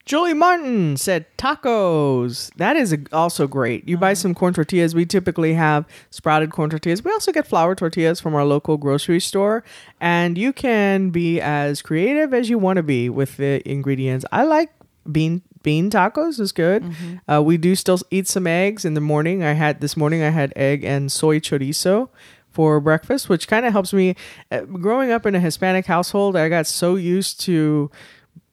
Julie 0.10 0.34
Martin 0.34 0.98
said 0.98 1.28
tacos. 1.38 2.50
That 2.56 2.75
is 2.75 2.98
also 3.13 3.46
great. 3.46 3.88
You 3.88 3.96
buy 3.96 4.16
some 4.16 4.34
corn 4.34 4.56
tortillas. 4.56 4.96
We 4.96 5.06
typically 5.06 5.54
have 5.54 5.86
sprouted 6.10 6.50
corn 6.50 6.72
tortillas. 6.72 7.04
We 7.04 7.12
also 7.12 7.32
get 7.32 7.46
flour 7.46 7.75
tortillas 7.75 8.20
from 8.20 8.34
our 8.34 8.44
local 8.44 8.78
grocery 8.78 9.20
store. 9.20 9.63
And 10.01 10.36
you 10.36 10.51
can 10.51 11.12
be 11.12 11.39
as 11.39 11.84
creative 11.84 12.34
as 12.34 12.50
you 12.50 12.58
want 12.58 12.78
to 12.78 12.84
be 12.84 13.08
with 13.08 13.38
the 13.38 13.62
ingredients. 13.70 14.25
I 14.32 14.46
like 14.46 14.72
bean 15.12 15.44
bean 15.62 15.92
tacos 15.92 16.39
is 16.39 16.54
good. 16.54 16.92
Uh, 17.32 17.44
we 17.44 17.58
do 17.58 17.75
still 17.75 18.00
eat 18.10 18.28
some 18.28 18.48
eggs 18.48 18.86
in 18.86 18.96
the 18.96 19.01
morning. 19.01 19.44
I 19.44 19.54
had 19.54 19.80
this 19.80 19.96
morning 19.96 20.24
I 20.24 20.32
had 20.32 20.51
egg 20.56 20.84
and 20.84 21.12
soy 21.12 21.39
chorizo 21.39 22.10
for 22.50 22.80
breakfast, 22.80 23.30
which 23.30 23.48
kind 23.48 23.63
of 23.63 23.74
helps 23.74 23.94
me. 23.94 24.16
Uh, 24.50 24.62
growing 24.62 25.12
up 25.12 25.28
in 25.28 25.36
a 25.36 25.39
Hispanic 25.39 25.86
household, 25.86 26.36
I 26.36 26.50
got 26.50 26.66
so 26.66 26.96
used 26.96 27.39
to 27.42 27.92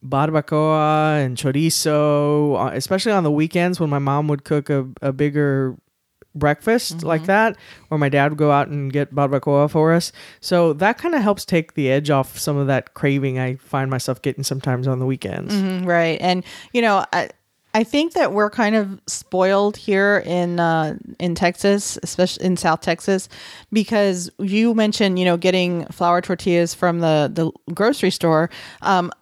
barbacoa 0.09 1.25
and 1.25 1.37
chorizo, 1.37 2.57
uh, 2.59 2.71
especially 2.75 3.13
on 3.13 3.25
the 3.25 3.31
weekends 3.31 3.81
when 3.81 3.91
my 3.91 3.99
mom 3.99 4.29
would 4.29 4.45
cook 4.45 4.71
a, 4.71 4.87
a 5.03 5.13
bigger 5.13 5.77
breakfast 6.35 7.03
like 7.03 7.25
that, 7.25 7.57
or 7.91 7.97
my 7.97 8.11
dad 8.11 8.31
would 8.31 8.39
go 8.39 8.51
out 8.51 8.69
and 8.69 8.93
get 8.93 9.15
barbacoa 9.15 9.71
for 9.71 9.95
us. 9.95 10.13
So 10.41 10.75
that 10.75 10.99
kind 10.99 11.15
of 11.15 11.23
helps 11.23 11.45
take 11.47 11.75
the 11.75 11.91
edge 11.91 12.11
off 12.11 12.39
some 12.39 12.59
of 12.59 12.67
that 12.67 12.93
craving 12.93 13.39
I 13.39 13.57
find 13.57 13.91
myself 13.91 14.21
getting 14.21 14.45
sometimes 14.45 14.87
on 14.87 14.99
the 14.99 15.07
weekends. 15.07 15.55
Mm, 15.55 15.87
Right. 15.87 16.19
And, 16.21 16.45
you 16.73 16.83
know, 16.83 17.07
I, 17.13 17.31
I 17.73 17.85
think 17.85 18.15
that 18.15 18.33
we're 18.33 18.51
kind 18.51 18.75
of 18.75 19.01
spoiled 19.07 19.77
here 19.77 20.23
in 20.25 20.61
uh, 20.61 20.97
in 21.19 21.35
Texas, 21.35 21.99
especially 22.03 22.47
in 22.47 22.57
South 22.57 22.81
Texas, 22.81 23.29
because 23.71 24.31
you 24.39 24.73
mentioned, 24.75 25.19
you 25.19 25.27
know, 25.27 25.37
getting 25.37 25.85
flour 25.87 26.23
tortillas 26.23 26.73
from 26.75 27.01
the, 27.01 27.31
the 27.33 27.51
grocery 27.75 28.11
store. 28.11 28.49
Um, 28.81 29.13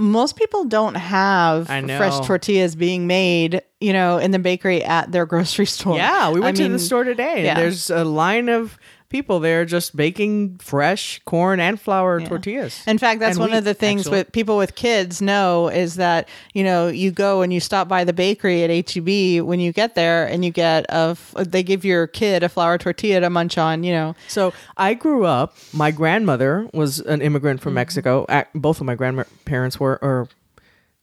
most 0.00 0.36
people 0.36 0.64
don't 0.64 0.94
have 0.94 1.70
I 1.70 1.82
fresh 1.82 2.26
tortillas 2.26 2.74
being 2.74 3.06
made, 3.06 3.62
you 3.80 3.92
know, 3.92 4.18
in 4.18 4.30
the 4.30 4.38
bakery 4.38 4.82
at 4.82 5.12
their 5.12 5.26
grocery 5.26 5.66
store. 5.66 5.96
Yeah, 5.96 6.30
we 6.30 6.40
I 6.40 6.44
went 6.44 6.56
to 6.56 6.64
mean, 6.64 6.72
the 6.72 6.78
store 6.78 7.04
today. 7.04 7.44
yeah. 7.44 7.50
And 7.50 7.58
there's 7.58 7.90
a 7.90 8.04
line 8.04 8.48
of 8.48 8.78
people 9.10 9.40
there 9.40 9.64
just 9.64 9.94
baking 9.94 10.56
fresh 10.58 11.20
corn 11.26 11.60
and 11.60 11.78
flour 11.78 12.20
tortillas. 12.20 12.82
In 12.86 12.96
fact, 12.96 13.20
that's 13.20 13.36
And 13.36 13.40
one 13.40 13.50
wheat, 13.50 13.58
of 13.58 13.64
the 13.64 13.74
things 13.74 14.02
actually. 14.02 14.18
with 14.18 14.32
people 14.32 14.56
with 14.56 14.76
kids 14.76 15.20
know 15.20 15.68
is 15.68 15.96
that 15.96 16.28
you 16.54 16.64
know 16.64 16.88
you 16.88 17.10
go 17.10 17.42
and 17.42 17.52
you 17.52 17.60
stop 17.60 17.88
by 17.88 18.04
the 18.04 18.12
bakery 18.12 18.62
at 18.64 18.70
HEB 18.70 19.44
when 19.44 19.60
you 19.60 19.72
get 19.72 19.94
there 19.94 20.26
and 20.26 20.44
you 20.44 20.50
get 20.50 20.86
a, 20.88 21.16
they 21.36 21.62
give 21.62 21.84
your 21.84 22.06
kid 22.06 22.42
a 22.42 22.48
flour 22.48 22.78
tortilla 22.78 23.20
to 23.20 23.28
munch 23.28 23.58
on. 23.58 23.84
You 23.84 23.92
know, 23.92 24.16
So 24.28 24.54
I 24.76 24.94
grew 24.94 25.24
up. 25.24 25.56
My 25.74 25.90
grandmother 25.90 26.68
was 26.72 27.00
an 27.00 27.20
immigrant 27.20 27.60
from 27.60 27.70
mm-hmm. 27.70 27.76
Mexico. 27.76 28.26
Both 28.54 28.80
of 28.80 28.86
my 28.86 28.94
grandparents 28.94 29.78
were, 29.78 29.98
or 30.00 30.28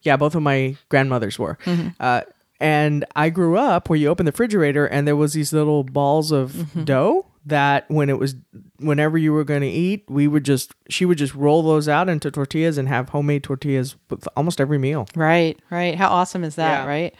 yeah, 0.01 0.17
both 0.17 0.33
of 0.33 0.41
my 0.41 0.77
grandmothers 0.89 1.37
were. 1.37 1.57
Mm-hmm. 1.65 1.89
Uh, 1.99 2.21
and 2.59 3.05
I 3.15 3.29
grew 3.29 3.57
up 3.57 3.89
where 3.89 3.97
you 3.99 4.07
open 4.07 4.25
the 4.25 4.31
refrigerator 4.31 4.87
and 4.87 5.07
there 5.07 5.15
was 5.15 5.33
these 5.33 5.53
little 5.53 5.83
balls 5.83 6.31
of 6.31 6.53
mm-hmm. 6.53 6.85
dough 6.85 7.26
that 7.47 7.89
when 7.89 8.09
it 8.09 8.19
was 8.19 8.35
whenever 8.79 9.17
you 9.17 9.33
were 9.33 9.43
going 9.43 9.61
to 9.61 9.67
eat, 9.67 10.05
we 10.07 10.27
would 10.27 10.43
just 10.43 10.73
she 10.89 11.05
would 11.05 11.17
just 11.17 11.33
roll 11.35 11.63
those 11.63 11.87
out 11.89 12.09
into 12.09 12.29
tortillas 12.31 12.77
and 12.77 12.87
have 12.87 13.09
homemade 13.09 13.43
tortillas 13.43 13.95
with 14.09 14.27
almost 14.35 14.61
every 14.61 14.77
meal. 14.77 15.07
right, 15.15 15.57
right. 15.69 15.95
How 15.95 16.09
awesome 16.09 16.43
is 16.43 16.55
that, 16.55 16.83
Yeah. 16.83 16.87
right? 16.87 17.15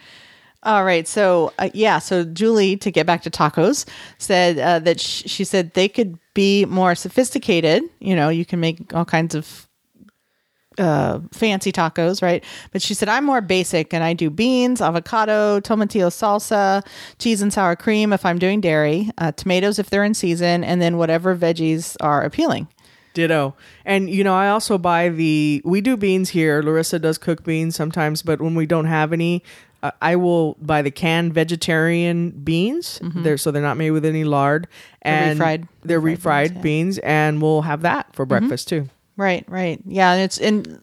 All 0.64 0.84
right, 0.84 1.06
so 1.06 1.52
uh, 1.60 1.70
yeah, 1.72 2.00
so 2.00 2.24
Julie, 2.24 2.76
to 2.78 2.90
get 2.90 3.06
back 3.06 3.22
to 3.22 3.30
tacos, 3.30 3.86
said 4.18 4.58
uh, 4.58 4.80
that 4.80 5.00
sh- 5.00 5.22
she 5.26 5.44
said 5.44 5.72
they 5.74 5.88
could 5.88 6.18
be 6.34 6.64
more 6.64 6.96
sophisticated. 6.96 7.84
You 8.00 8.16
know, 8.16 8.28
you 8.28 8.44
can 8.44 8.58
make 8.58 8.92
all 8.92 9.04
kinds 9.04 9.36
of 9.36 9.67
uh, 10.78 11.20
fancy 11.32 11.72
tacos, 11.72 12.22
right? 12.22 12.44
But 12.72 12.82
she 12.82 12.94
said, 12.94 13.08
I'm 13.08 13.24
more 13.24 13.40
basic 13.40 13.92
and 13.92 14.02
I 14.04 14.12
do 14.12 14.30
beans, 14.30 14.80
avocado, 14.80 15.60
tomatillo 15.60 16.08
salsa, 16.08 16.86
cheese 17.18 17.42
and 17.42 17.52
sour 17.52 17.76
cream 17.76 18.12
if 18.12 18.24
I'm 18.24 18.38
doing 18.38 18.60
dairy, 18.60 19.10
uh, 19.18 19.32
tomatoes 19.32 19.78
if 19.78 19.90
they're 19.90 20.04
in 20.04 20.14
season, 20.14 20.64
and 20.64 20.80
then 20.80 20.96
whatever 20.96 21.36
veggies 21.36 21.96
are 22.00 22.22
appealing. 22.22 22.68
Ditto. 23.14 23.56
And 23.84 24.08
you 24.10 24.22
know, 24.22 24.34
I 24.34 24.48
also 24.48 24.78
buy 24.78 25.08
the 25.08 25.60
we 25.64 25.80
do 25.80 25.96
beans 25.96 26.30
here. 26.30 26.62
Larissa 26.62 26.98
does 26.98 27.18
cook 27.18 27.42
beans 27.42 27.74
sometimes, 27.74 28.22
but 28.22 28.40
when 28.40 28.54
we 28.54 28.64
don't 28.64 28.84
have 28.84 29.12
any, 29.12 29.42
uh, 29.82 29.90
I 30.00 30.14
will 30.16 30.56
buy 30.60 30.82
the 30.82 30.90
canned 30.92 31.34
vegetarian 31.34 32.30
beans. 32.30 33.00
They're 33.02 33.38
so 33.38 33.50
they're 33.50 33.62
not 33.62 33.76
made 33.76 33.90
with 33.90 34.04
any 34.04 34.24
lard 34.24 34.68
and 35.02 35.40
refried- 35.40 35.68
They're 35.82 36.00
refried 36.00 36.18
refried, 36.18 36.48
beans, 36.48 36.54
yeah. 36.54 36.62
beans, 36.62 36.98
and 36.98 37.42
we'll 37.42 37.62
have 37.62 37.82
that 37.82 38.14
for 38.14 38.24
breakfast 38.24 38.68
too. 38.68 38.88
Right, 39.18 39.44
right. 39.48 39.78
Yeah, 39.84 40.12
and 40.12 40.22
it's 40.22 40.38
and 40.38 40.82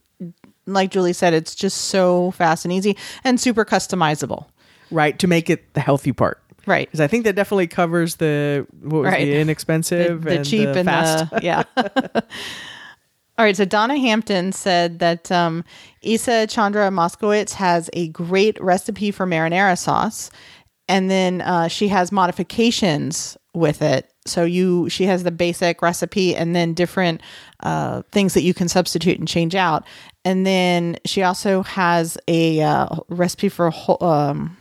like 0.67 0.91
Julie 0.91 1.13
said, 1.13 1.33
it's 1.33 1.55
just 1.55 1.85
so 1.85 2.29
fast 2.31 2.65
and 2.65 2.71
easy 2.71 2.95
and 3.23 3.39
super 3.41 3.65
customizable. 3.65 4.45
Right 4.91 5.17
to 5.19 5.25
make 5.27 5.49
it 5.49 5.73
the 5.73 5.79
healthy 5.79 6.11
part. 6.11 6.41
Right. 6.67 6.87
Because 6.87 6.99
I 6.99 7.07
think 7.07 7.23
that 7.25 7.35
definitely 7.35 7.67
covers 7.67 8.15
the 8.17 8.67
what 8.81 9.03
was 9.03 9.11
Right. 9.11 9.25
the 9.25 9.31
The, 9.33 9.39
inexpensive, 9.39 10.23
the 10.23 10.37
and 10.37 10.45
cheap 10.45 10.65
the 10.73 10.79
and 10.79 10.85
fast. 10.87 11.31
the 11.31 11.39
yeah. 11.43 11.63
All 13.37 13.43
right, 13.43 13.55
so 13.57 13.65
Donna 13.65 13.97
Hampton 13.97 14.53
said 14.53 14.99
that 14.99 15.29
um, 15.29 15.65
Isa 16.01 16.47
Chandra 16.47 16.89
Moskowitz 16.89 17.51
has 17.53 17.89
a 17.91 18.07
great 18.07 18.57
recipe 18.63 19.11
for 19.11 19.27
marinara 19.27 19.77
sauce, 19.77 20.31
and 20.87 21.09
then 21.09 21.41
uh, 21.41 21.67
she 21.67 21.87
has 21.87 22.11
modifications 22.11 23.37
with 23.53 23.81
it. 23.81 24.11
So 24.25 24.43
you, 24.43 24.89
she 24.89 25.05
has 25.05 25.23
the 25.23 25.31
basic 25.31 25.81
recipe, 25.81 26.35
and 26.35 26.55
then 26.55 26.73
different 26.73 27.21
uh, 27.61 28.03
things 28.11 28.33
that 28.33 28.41
you 28.41 28.53
can 28.53 28.67
substitute 28.67 29.19
and 29.19 29.27
change 29.27 29.55
out. 29.55 29.85
And 30.23 30.45
then 30.45 30.97
she 31.05 31.23
also 31.23 31.63
has 31.63 32.17
a 32.27 32.61
uh, 32.61 32.87
recipe 33.09 33.49
for 33.49 33.69
whole, 33.69 34.03
um, 34.03 34.57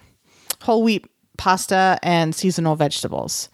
whole 0.61 0.83
wheat 0.83 1.07
pasta 1.37 1.99
and 2.02 2.35
seasonal 2.35 2.76
vegetables. 2.76 3.49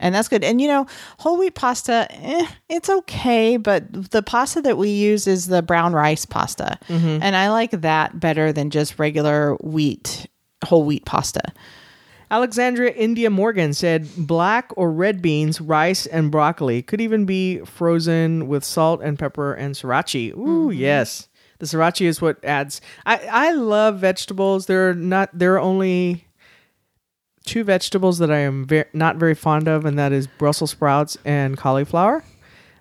And 0.00 0.14
that's 0.14 0.28
good. 0.28 0.44
And 0.44 0.60
you 0.60 0.68
know, 0.68 0.86
whole 1.18 1.38
wheat 1.38 1.54
pasta, 1.54 2.06
eh, 2.10 2.46
it's 2.68 2.90
okay, 2.90 3.56
but 3.56 4.10
the 4.10 4.22
pasta 4.22 4.60
that 4.62 4.76
we 4.76 4.90
use 4.90 5.26
is 5.26 5.46
the 5.46 5.62
brown 5.62 5.92
rice 5.92 6.26
pasta. 6.26 6.78
And 7.22 7.36
I 7.36 7.50
like 7.50 7.70
that 7.70 8.18
better 8.18 8.52
than 8.52 8.70
just 8.70 8.98
regular 8.98 9.54
wheat, 9.56 10.26
whole 10.64 10.84
wheat 10.84 11.04
pasta. 11.04 11.42
Alexandria 12.34 12.90
India 12.90 13.30
Morgan 13.30 13.72
said 13.72 14.08
black 14.16 14.72
or 14.76 14.90
red 14.90 15.22
beans, 15.22 15.60
rice, 15.60 16.04
and 16.04 16.32
broccoli 16.32 16.82
could 16.82 17.00
even 17.00 17.24
be 17.26 17.60
frozen 17.60 18.48
with 18.48 18.64
salt 18.64 19.00
and 19.04 19.16
pepper 19.16 19.54
and 19.54 19.76
sriracha. 19.76 20.36
Ooh, 20.36 20.72
yes. 20.72 21.28
The 21.60 21.66
sriracha 21.66 22.06
is 22.06 22.20
what 22.20 22.44
adds. 22.44 22.80
I, 23.06 23.18
I 23.30 23.52
love 23.52 24.00
vegetables. 24.00 24.66
There 24.66 24.90
are 24.90 24.94
not. 24.94 25.30
There 25.32 25.54
are 25.54 25.60
only 25.60 26.26
two 27.46 27.62
vegetables 27.62 28.18
that 28.18 28.32
I 28.32 28.38
am 28.38 28.64
very, 28.64 28.86
not 28.92 29.14
very 29.14 29.36
fond 29.36 29.68
of, 29.68 29.84
and 29.84 29.96
that 29.96 30.10
is 30.10 30.26
Brussels 30.26 30.72
sprouts 30.72 31.16
and 31.24 31.56
cauliflower. 31.56 32.24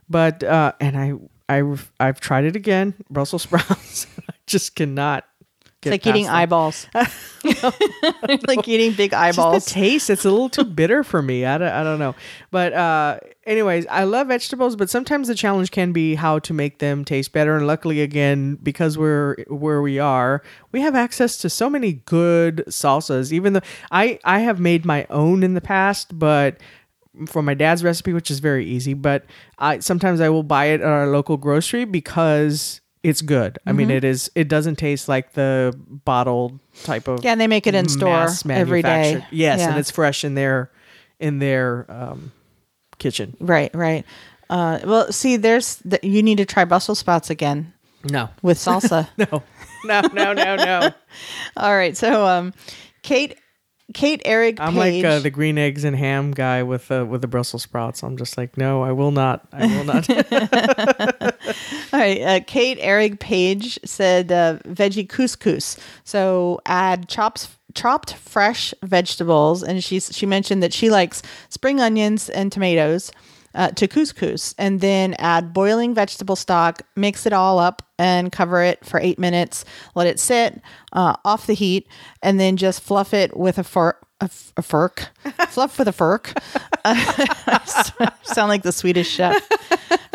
But 0.09 0.43
uh, 0.43 0.71
and 0.79 0.97
I 0.97 1.13
I 1.47 1.77
I've 1.99 2.19
tried 2.19 2.45
it 2.45 2.55
again. 2.55 2.95
Brussels 3.07 3.43
sprouts. 3.47 4.07
I 4.27 4.33
just 4.47 4.75
cannot. 4.75 5.25
It's 5.85 5.91
like 5.91 6.07
eating 6.07 6.27
eyeballs. 6.27 6.87
eyeballs. 6.93 7.13
like 8.47 8.67
eating 8.67 8.93
big 8.93 9.11
Just 9.11 9.37
eyeballs. 9.39 9.65
the 9.65 9.71
taste, 9.71 10.09
it's 10.09 10.25
a 10.25 10.31
little 10.31 10.49
too 10.49 10.63
bitter 10.63 11.03
for 11.03 11.21
me. 11.21 11.45
I 11.45 11.57
don't, 11.57 11.71
I 11.71 11.83
don't 11.83 11.99
know. 11.99 12.15
But 12.51 12.73
uh, 12.73 13.19
anyways, 13.45 13.85
I 13.87 14.05
love 14.05 14.27
vegetables, 14.27 14.75
but 14.75 14.89
sometimes 14.89 15.27
the 15.27 15.35
challenge 15.35 15.71
can 15.71 15.91
be 15.91 16.15
how 16.15 16.39
to 16.39 16.53
make 16.53 16.79
them 16.79 17.03
taste 17.03 17.31
better. 17.33 17.55
And 17.57 17.67
luckily, 17.67 18.01
again, 18.01 18.55
because 18.63 18.97
we're 18.97 19.43
where 19.47 19.81
we 19.81 19.99
are, 19.99 20.41
we 20.71 20.81
have 20.81 20.95
access 20.95 21.37
to 21.37 21.49
so 21.49 21.69
many 21.69 21.93
good 22.05 22.63
salsas. 22.67 23.31
Even 23.31 23.53
though 23.53 23.61
I 23.91 24.19
I 24.23 24.39
have 24.39 24.59
made 24.59 24.85
my 24.85 25.05
own 25.09 25.43
in 25.43 25.53
the 25.53 25.61
past, 25.61 26.17
but 26.17 26.57
for 27.27 27.41
my 27.43 27.53
dad's 27.53 27.83
recipe, 27.83 28.13
which 28.13 28.31
is 28.31 28.39
very 28.39 28.65
easy. 28.65 28.93
But 28.93 29.25
I 29.59 29.79
sometimes 29.79 30.21
I 30.21 30.29
will 30.29 30.43
buy 30.43 30.65
it 30.65 30.81
at 30.81 30.87
our 30.87 31.07
local 31.07 31.37
grocery 31.37 31.85
because 31.85 32.81
it's 33.03 33.21
good. 33.21 33.59
I 33.65 33.73
mean, 33.73 33.91
it 33.91 34.03
is. 34.03 34.31
It 34.33 34.47
doesn't 34.47 34.77
taste 34.77 35.07
like 35.07 35.33
the 35.33 35.77
bottled 36.05 36.59
type 36.83 37.07
of 37.07 37.23
yeah, 37.23 37.33
and 37.33 37.41
they 37.41 37.47
make 37.47 37.67
it 37.67 37.75
in 37.75 37.89
store 37.89 38.09
mass 38.09 38.45
every 38.45 38.81
day. 38.81 38.87
manufactured. 38.87 39.35
Yes, 39.35 39.61
and 39.61 39.77
it's 39.77 39.91
fresh 39.91 40.23
in 40.23 40.35
their 40.35 40.71
in 41.19 41.39
their 41.39 41.85
um, 41.89 42.31
kitchen. 42.97 43.35
right, 43.39 43.73
right. 43.75 44.05
Uh, 44.49 44.79
well, 44.85 45.11
see, 45.11 45.37
there's 45.37 45.77
the, 45.77 45.99
you 46.03 46.21
need 46.21 46.37
to 46.37 46.45
try 46.45 46.63
Brussels 46.65 46.99
sprouts 46.99 47.29
again 47.29 47.73
No, 48.03 48.29
with 48.41 48.57
salsa. 48.57 49.07
no, 49.17 49.43
no, 49.83 50.01
no, 50.13 50.33
no, 50.33 50.55
no. 50.55 50.91
All 51.57 51.75
right, 51.75 51.95
so 51.97 52.25
um, 52.25 52.53
Kate, 53.01 53.37
Kate 53.93 54.21
Eric 54.25 54.57
Page. 54.57 54.65
I'm 54.67 54.73
Page. 54.73 55.03
like 55.03 55.11
uh, 55.11 55.19
the 55.19 55.29
green 55.29 55.57
eggs 55.57 55.83
and 55.83 55.95
ham 55.95 56.31
guy 56.31 56.63
with 56.63 56.91
uh, 56.91 57.05
with 57.07 57.21
the 57.21 57.27
Brussels 57.27 57.63
sprouts. 57.63 58.03
I'm 58.03 58.17
just 58.17 58.37
like, 58.37 58.57
no, 58.57 58.83
I 58.83 58.91
will 58.91 59.11
not. 59.11 59.47
I 59.51 59.65
will 59.67 59.83
not. 59.83 60.09
All 61.93 61.99
right, 61.99 62.21
uh, 62.21 62.39
Kate 62.45 62.77
Eric 62.81 63.19
Page 63.19 63.79
said 63.85 64.31
uh, 64.31 64.57
veggie 64.65 65.07
couscous. 65.07 65.77
So 66.03 66.59
add 66.65 67.07
chops, 67.07 67.57
chopped 67.75 68.13
fresh 68.15 68.73
vegetables, 68.83 69.63
and 69.63 69.83
she 69.83 69.99
she 69.99 70.25
mentioned 70.25 70.63
that 70.63 70.73
she 70.73 70.89
likes 70.89 71.21
spring 71.49 71.79
onions 71.79 72.29
and 72.29 72.51
tomatoes 72.51 73.11
uh, 73.55 73.71
to 73.71 73.87
couscous, 73.87 74.53
and 74.57 74.81
then 74.81 75.15
add 75.19 75.53
boiling 75.53 75.93
vegetable 75.93 76.35
stock. 76.35 76.81
Mix 76.95 77.25
it 77.25 77.33
all 77.33 77.59
up 77.59 77.81
and 77.97 78.31
cover 78.31 78.61
it 78.61 78.83
for 78.85 78.99
eight 78.99 79.19
minutes. 79.19 79.65
Let 79.95 80.07
it 80.07 80.19
sit 80.19 80.61
uh, 80.91 81.15
off 81.23 81.47
the 81.47 81.53
heat, 81.53 81.87
and 82.21 82.39
then 82.39 82.57
just 82.57 82.81
fluff 82.81 83.13
it 83.13 83.35
with 83.37 83.57
a 83.57 83.63
fork. 83.63 84.07
A, 84.21 84.25
f- 84.25 84.53
a 84.55 84.61
fork, 84.61 85.09
fluff 85.49 85.77
with 85.77 85.87
a 85.87 85.91
fork. 85.91 86.31
Sound 88.23 88.47
like 88.47 88.63
the 88.63 88.71
Swedish 88.71 89.09
chef 89.09 89.35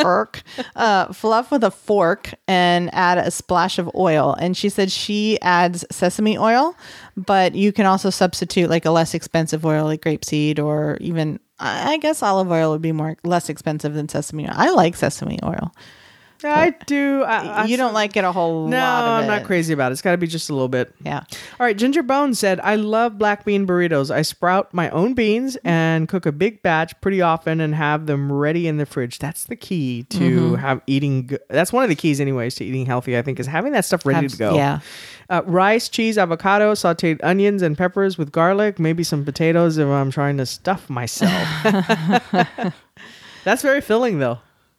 fork, 0.00 0.42
uh, 0.76 1.12
fluff 1.12 1.50
with 1.50 1.64
a 1.64 1.70
fork 1.70 2.32
and 2.46 2.92
add 2.94 3.18
a 3.18 3.30
splash 3.30 3.78
of 3.78 3.90
oil. 3.94 4.34
And 4.38 4.56
she 4.56 4.68
said 4.68 4.90
she 4.90 5.38
adds 5.42 5.84
sesame 5.90 6.38
oil, 6.38 6.76
but 7.16 7.54
you 7.54 7.72
can 7.72 7.86
also 7.86 8.10
substitute 8.10 8.70
like 8.70 8.84
a 8.84 8.90
less 8.90 9.14
expensive 9.14 9.64
oil 9.66 9.84
like 9.84 10.02
grapeseed 10.02 10.58
or 10.58 10.96
even 11.00 11.40
I 11.60 11.98
guess 11.98 12.22
olive 12.22 12.50
oil 12.50 12.70
would 12.70 12.82
be 12.82 12.92
more 12.92 13.16
less 13.24 13.48
expensive 13.48 13.94
than 13.94 14.08
sesame 14.08 14.46
oil. 14.46 14.54
I 14.54 14.70
like 14.70 14.94
sesame 14.96 15.38
oil. 15.44 15.72
I 16.44 16.70
do. 16.86 17.22
I, 17.24 17.62
I- 17.62 17.64
you 17.64 17.76
don't 17.76 17.92
like 17.94 18.16
it 18.16 18.24
a 18.24 18.30
whole 18.32 18.68
No, 18.68 18.76
lot 18.78 19.00
No, 19.06 19.12
I'm 19.14 19.26
not 19.26 19.44
crazy 19.44 19.72
about 19.72 19.90
it. 19.90 19.94
It's 19.94 20.02
got 20.02 20.12
to 20.12 20.18
be 20.18 20.26
just 20.26 20.50
a 20.50 20.52
little 20.52 20.68
bit. 20.68 20.94
Yeah. 21.04 21.20
All 21.58 21.66
right, 21.66 21.76
Ginger 21.76 22.02
Bones 22.02 22.38
said, 22.38 22.60
I 22.60 22.76
love 22.76 23.18
black 23.18 23.44
bean 23.44 23.66
burritos. 23.66 24.10
I 24.14 24.22
sprout 24.22 24.72
my 24.72 24.88
own 24.90 25.14
beans 25.14 25.56
and 25.64 26.08
cook 26.08 26.26
a 26.26 26.32
big 26.32 26.62
batch 26.62 26.98
pretty 27.00 27.20
often 27.20 27.60
and 27.60 27.74
have 27.74 28.06
them 28.06 28.30
ready 28.32 28.68
in 28.68 28.76
the 28.76 28.86
fridge. 28.86 29.18
That's 29.18 29.44
the 29.44 29.56
key 29.56 30.04
to 30.10 30.18
Mm-hmm. 30.18 30.54
have 30.56 30.80
eating. 30.86 31.26
Go- 31.26 31.38
That's 31.48 31.72
one 31.72 31.82
of 31.82 31.88
the 31.88 31.96
keys, 31.96 32.20
anyways, 32.20 32.54
to 32.56 32.64
eating 32.64 32.86
healthy, 32.86 33.18
I 33.18 33.22
think, 33.22 33.40
is 33.40 33.46
having 33.46 33.72
that 33.72 33.84
stuff 33.84 34.06
ready 34.06 34.26
Abs- 34.26 34.34
to 34.34 34.38
go. 34.38 34.54
yeah. 34.56 34.80
Uh, 35.30 35.42
rice, 35.44 35.88
cheese, 35.90 36.16
avocado, 36.16 36.72
sauteed 36.72 37.20
onions 37.22 37.60
and 37.62 37.76
peppers 37.76 38.16
with 38.16 38.32
garlic, 38.32 38.78
maybe 38.78 39.02
some 39.02 39.24
potatoes 39.26 39.76
if 39.76 39.86
I'm 39.86 40.10
trying 40.10 40.38
to 40.38 40.46
stuff 40.46 40.88
myself. 40.88 41.46
That's 43.44 43.62
very 43.62 43.80
filling, 43.80 44.18
though. 44.18 44.38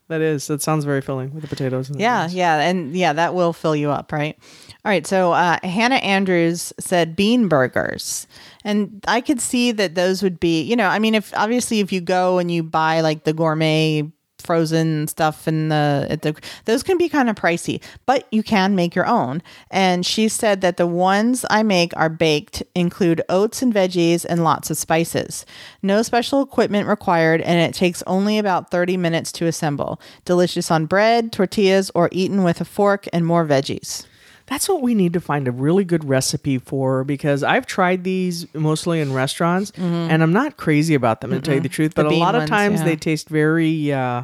That 0.09 0.21
is. 0.21 0.47
That 0.47 0.61
sounds 0.61 0.85
very 0.85 1.01
filling 1.01 1.33
with 1.33 1.43
the 1.43 1.47
potatoes. 1.47 1.89
And 1.89 1.99
Yeah, 1.99 2.27
yeah, 2.29 2.59
and 2.59 2.95
yeah, 2.95 3.13
that 3.13 3.33
will 3.33 3.53
fill 3.53 3.75
you 3.75 3.91
up, 3.91 4.11
right? 4.11 4.37
All 4.83 4.89
right, 4.89 5.05
so 5.05 5.31
uh, 5.31 5.57
Hannah 5.63 5.95
Andrews 5.95 6.73
said 6.79 7.15
bean 7.15 7.47
burgers, 7.47 8.27
and 8.63 9.03
I 9.07 9.21
could 9.21 9.39
see 9.39 9.71
that 9.71 9.95
those 9.95 10.21
would 10.23 10.39
be, 10.39 10.61
you 10.63 10.75
know, 10.75 10.87
I 10.87 10.99
mean, 10.99 11.15
if 11.15 11.33
obviously 11.35 11.79
if 11.79 11.91
you 11.91 12.01
go 12.01 12.37
and 12.39 12.51
you 12.51 12.63
buy 12.63 13.01
like 13.01 13.23
the 13.23 13.33
gourmet 13.33 14.11
frozen 14.49 15.07
stuff 15.07 15.45
and 15.45 15.71
the, 15.71 16.07
at 16.09 16.23
the 16.23 16.35
those 16.65 16.81
can 16.81 16.97
be 16.97 17.07
kind 17.07 17.29
of 17.29 17.35
pricey, 17.35 17.79
but 18.07 18.27
you 18.31 18.41
can 18.41 18.73
make 18.73 18.95
your 18.95 19.05
own. 19.05 19.43
And 19.69 20.03
she 20.03 20.27
said 20.27 20.61
that 20.61 20.77
the 20.77 20.87
ones 20.87 21.45
I 21.51 21.61
make 21.61 21.95
are 21.95 22.09
baked, 22.09 22.63
include 22.73 23.21
oats 23.29 23.61
and 23.61 23.71
veggies 23.71 24.25
and 24.27 24.43
lots 24.43 24.71
of 24.71 24.77
spices. 24.77 25.45
No 25.83 26.01
special 26.01 26.41
equipment 26.41 26.87
required, 26.87 27.41
and 27.41 27.59
it 27.59 27.75
takes 27.77 28.01
only 28.07 28.39
about 28.39 28.71
30 28.71 28.97
minutes 28.97 29.31
to 29.33 29.45
assemble. 29.45 30.01
Delicious 30.25 30.71
on 30.71 30.87
bread, 30.87 31.31
tortillas, 31.31 31.91
or 31.93 32.09
eaten 32.11 32.43
with 32.43 32.59
a 32.59 32.65
fork 32.65 33.07
and 33.13 33.27
more 33.27 33.45
veggies. 33.45 34.07
That's 34.49 34.67
what 34.67 34.81
we 34.81 34.95
need 34.95 35.13
to 35.13 35.21
find 35.21 35.47
a 35.47 35.51
really 35.51 35.83
good 35.85 36.03
recipe 36.03 36.57
for 36.57 37.03
because 37.03 37.43
I've 37.43 37.67
tried 37.67 38.03
these 38.03 38.51
mostly 38.55 38.99
in 38.99 39.13
restaurants 39.13 39.71
and 39.77 40.23
I'm 40.23 40.33
not 40.33 40.57
crazy 40.57 40.95
about 40.95 41.21
them 41.21 41.29
to 41.31 41.39
tell 41.39 41.53
you 41.55 41.61
the 41.61 41.69
truth. 41.69 41.91
Mm-hmm. 41.93 42.07
The 42.07 42.09
But 42.09 42.15
a 42.15 42.19
lot 42.19 42.35
of 42.35 42.47
times 42.49 42.79
yeah. 42.79 42.85
they 42.85 42.95
taste 42.95 43.29
very 43.29 43.93
uh, 43.93 44.23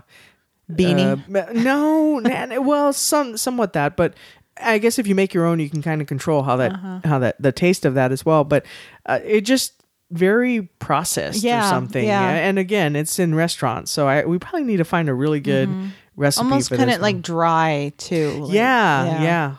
Beanie. 0.72 1.22
uh, 1.36 1.54
no, 1.54 2.62
well, 2.62 2.92
some 2.92 3.38
somewhat 3.38 3.74
that, 3.74 3.96
but 3.96 4.16
I 4.62 4.78
guess 4.80 4.98
if 4.98 5.06
you 5.06 5.14
make 5.16 5.34
your 5.34 5.46
own, 5.46 5.60
you 5.60 5.70
can 5.70 5.82
kind 5.84 6.02
of 6.02 6.08
control 6.08 6.42
how 6.44 6.56
that 6.58 6.72
Uh-huh. 6.74 7.00
how 7.04 7.20
that 7.20 7.36
the 7.42 7.52
taste 7.52 7.86
of 7.86 7.94
that 7.94 8.12
as 8.12 8.26
well. 8.26 8.44
But 8.44 8.66
uh, 9.06 9.20
it 9.24 9.42
just 9.42 9.74
very 10.12 10.64
processed 10.80 11.44
or 11.46 11.70
something. 11.70 12.04
yeah. 12.06 12.30
And 12.30 12.58
again, 12.58 12.96
it's 12.96 13.20
in 13.20 13.36
restaurants, 13.36 13.92
so 13.92 14.08
I 14.08 14.26
we 14.26 14.40
probably 14.40 14.64
need 14.64 14.78
to 14.78 14.86
find 14.86 15.08
a 15.10 15.14
really 15.14 15.40
good 15.40 15.70
recipe 16.16 16.46
Mm-hmm. 16.46 16.52
Almost 16.54 16.70
for 16.70 16.78
kind 16.78 16.90
of 16.92 17.02
like 17.02 17.22
dry 17.22 17.92
too. 17.98 18.32
like- 18.46 18.54
Yeah, 18.54 19.22
yeah, 19.22 19.56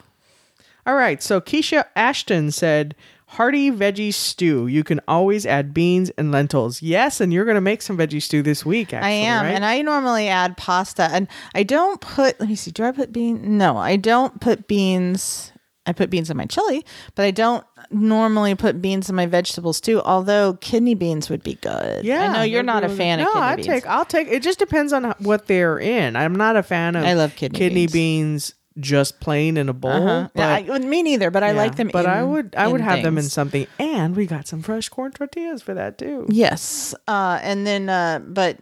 All 0.87 0.95
right. 0.95 1.23
So 1.23 1.40
Keisha 1.40 1.85
Ashton 1.97 2.50
said, 2.52 2.95
"Hearty 3.26 3.71
veggie 3.73 4.14
stew. 4.14 4.69
You 4.69 4.85
can 4.85 5.00
always 5.09 5.45
add 5.45 5.75
beans 5.75 6.11
and 6.11 6.31
lentils. 6.31 6.81
Yes, 6.81 7.21
and 7.21 7.33
you're 7.33 7.45
going 7.45 7.57
to 7.57 7.61
make 7.61 7.83
some 7.83 7.99
veggie 7.99 8.23
stew 8.23 8.43
this 8.43 8.64
week. 8.64 8.95
Actually, 8.95 9.09
I 9.09 9.12
am, 9.12 9.45
right? 9.45 9.52
and 9.52 9.64
I 9.64 9.83
normally 9.83 10.28
add 10.28 10.57
pasta, 10.57 11.09
and 11.12 11.26
I 11.55 11.64
don't 11.64 12.00
put. 12.00 12.38
Let 12.38 12.49
me 12.49 12.55
see. 12.55 12.71
Do 12.71 12.85
I 12.85 12.93
put 12.93 13.12
beans? 13.12 13.40
No, 13.45 13.76
I 13.76 13.97
don't 13.97 14.40
put 14.40 14.69
beans. 14.69 15.52
I 15.88 15.93
put 15.93 16.11
beans 16.11 16.31
in 16.31 16.37
my 16.37 16.47
chili, 16.47 16.85
but 17.14 17.25
I 17.25 17.31
don't 17.31 17.64
normally 17.93 18.57
put 18.57 18.83
beans 18.83 19.09
in 19.09 19.14
my 19.14 19.26
vegetables 19.26 19.81
too. 19.81 20.02
Although 20.02 20.55
kidney 20.55 20.95
beans 20.95 21.31
would 21.31 21.43
be 21.45 21.55
good. 21.55 22.05
yeah, 22.05 22.31
I 22.31 22.33
know 22.33 22.43
you're 22.43 22.64
not 22.64 22.83
a 22.85 22.88
fan 22.88 23.19
no, 23.19 23.26
of 23.26 23.33
kidney 23.33 23.40
I 23.43 23.57
beans. 23.57 23.66
take. 23.66 23.87
I'll 23.87 24.05
take. 24.05 24.28
It 24.28 24.43
just 24.43 24.59
depends 24.59 24.93
on 24.93 25.14
what 25.19 25.47
they're 25.47 25.78
in. 25.78 26.16
I'm 26.16 26.35
not 26.35 26.57
a 26.57 26.62
fan 26.62 26.97
of. 26.97 27.05
I 27.05 27.14
love 27.14 27.35
kidney 27.37 27.87
beans. 27.87 27.93
beans 27.93 28.55
just 28.78 29.21
plain 29.21 29.56
in 29.56 29.68
a 29.68 29.73
bowl. 29.73 29.90
Uh-huh. 29.90 30.28
But, 30.35 30.66
Yeah, 30.66 30.75
I, 30.75 30.78
me 30.78 31.02
neither, 31.02 31.30
but 31.30 31.42
I 31.42 31.49
yeah, 31.49 31.56
like 31.56 31.76
them. 31.76 31.90
But 31.92 32.04
in- 32.04 32.11
I 32.11 32.23
would. 32.23 32.54
I 32.56 32.68
would 32.68 32.80
have 32.80 33.02
them 33.02 33.18
in 33.18 33.25
something. 33.25 33.66
And 33.78 34.14
we 34.16 34.26
got 34.26 34.47
some 34.47 34.62
fresh 34.62 34.88
corn 34.88 35.12
tortillas 35.12 35.62
for 35.62 35.75
that 35.75 35.99
too. 35.99 36.26
Yes. 36.28 36.95
Uh, 37.09 37.38
and 37.42 37.66
then, 37.66 37.88
uh, 37.88 38.21
but 38.23 38.59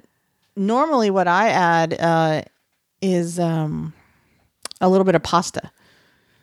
normally 0.57 1.11
what 1.11 1.29
I 1.29 1.49
add 1.49 1.95
uh, 1.99 2.43
is 3.03 3.39
um, 3.39 3.93
a 4.81 4.89
little 4.89 5.05
bit 5.05 5.15
of 5.15 5.23
pasta. 5.23 5.71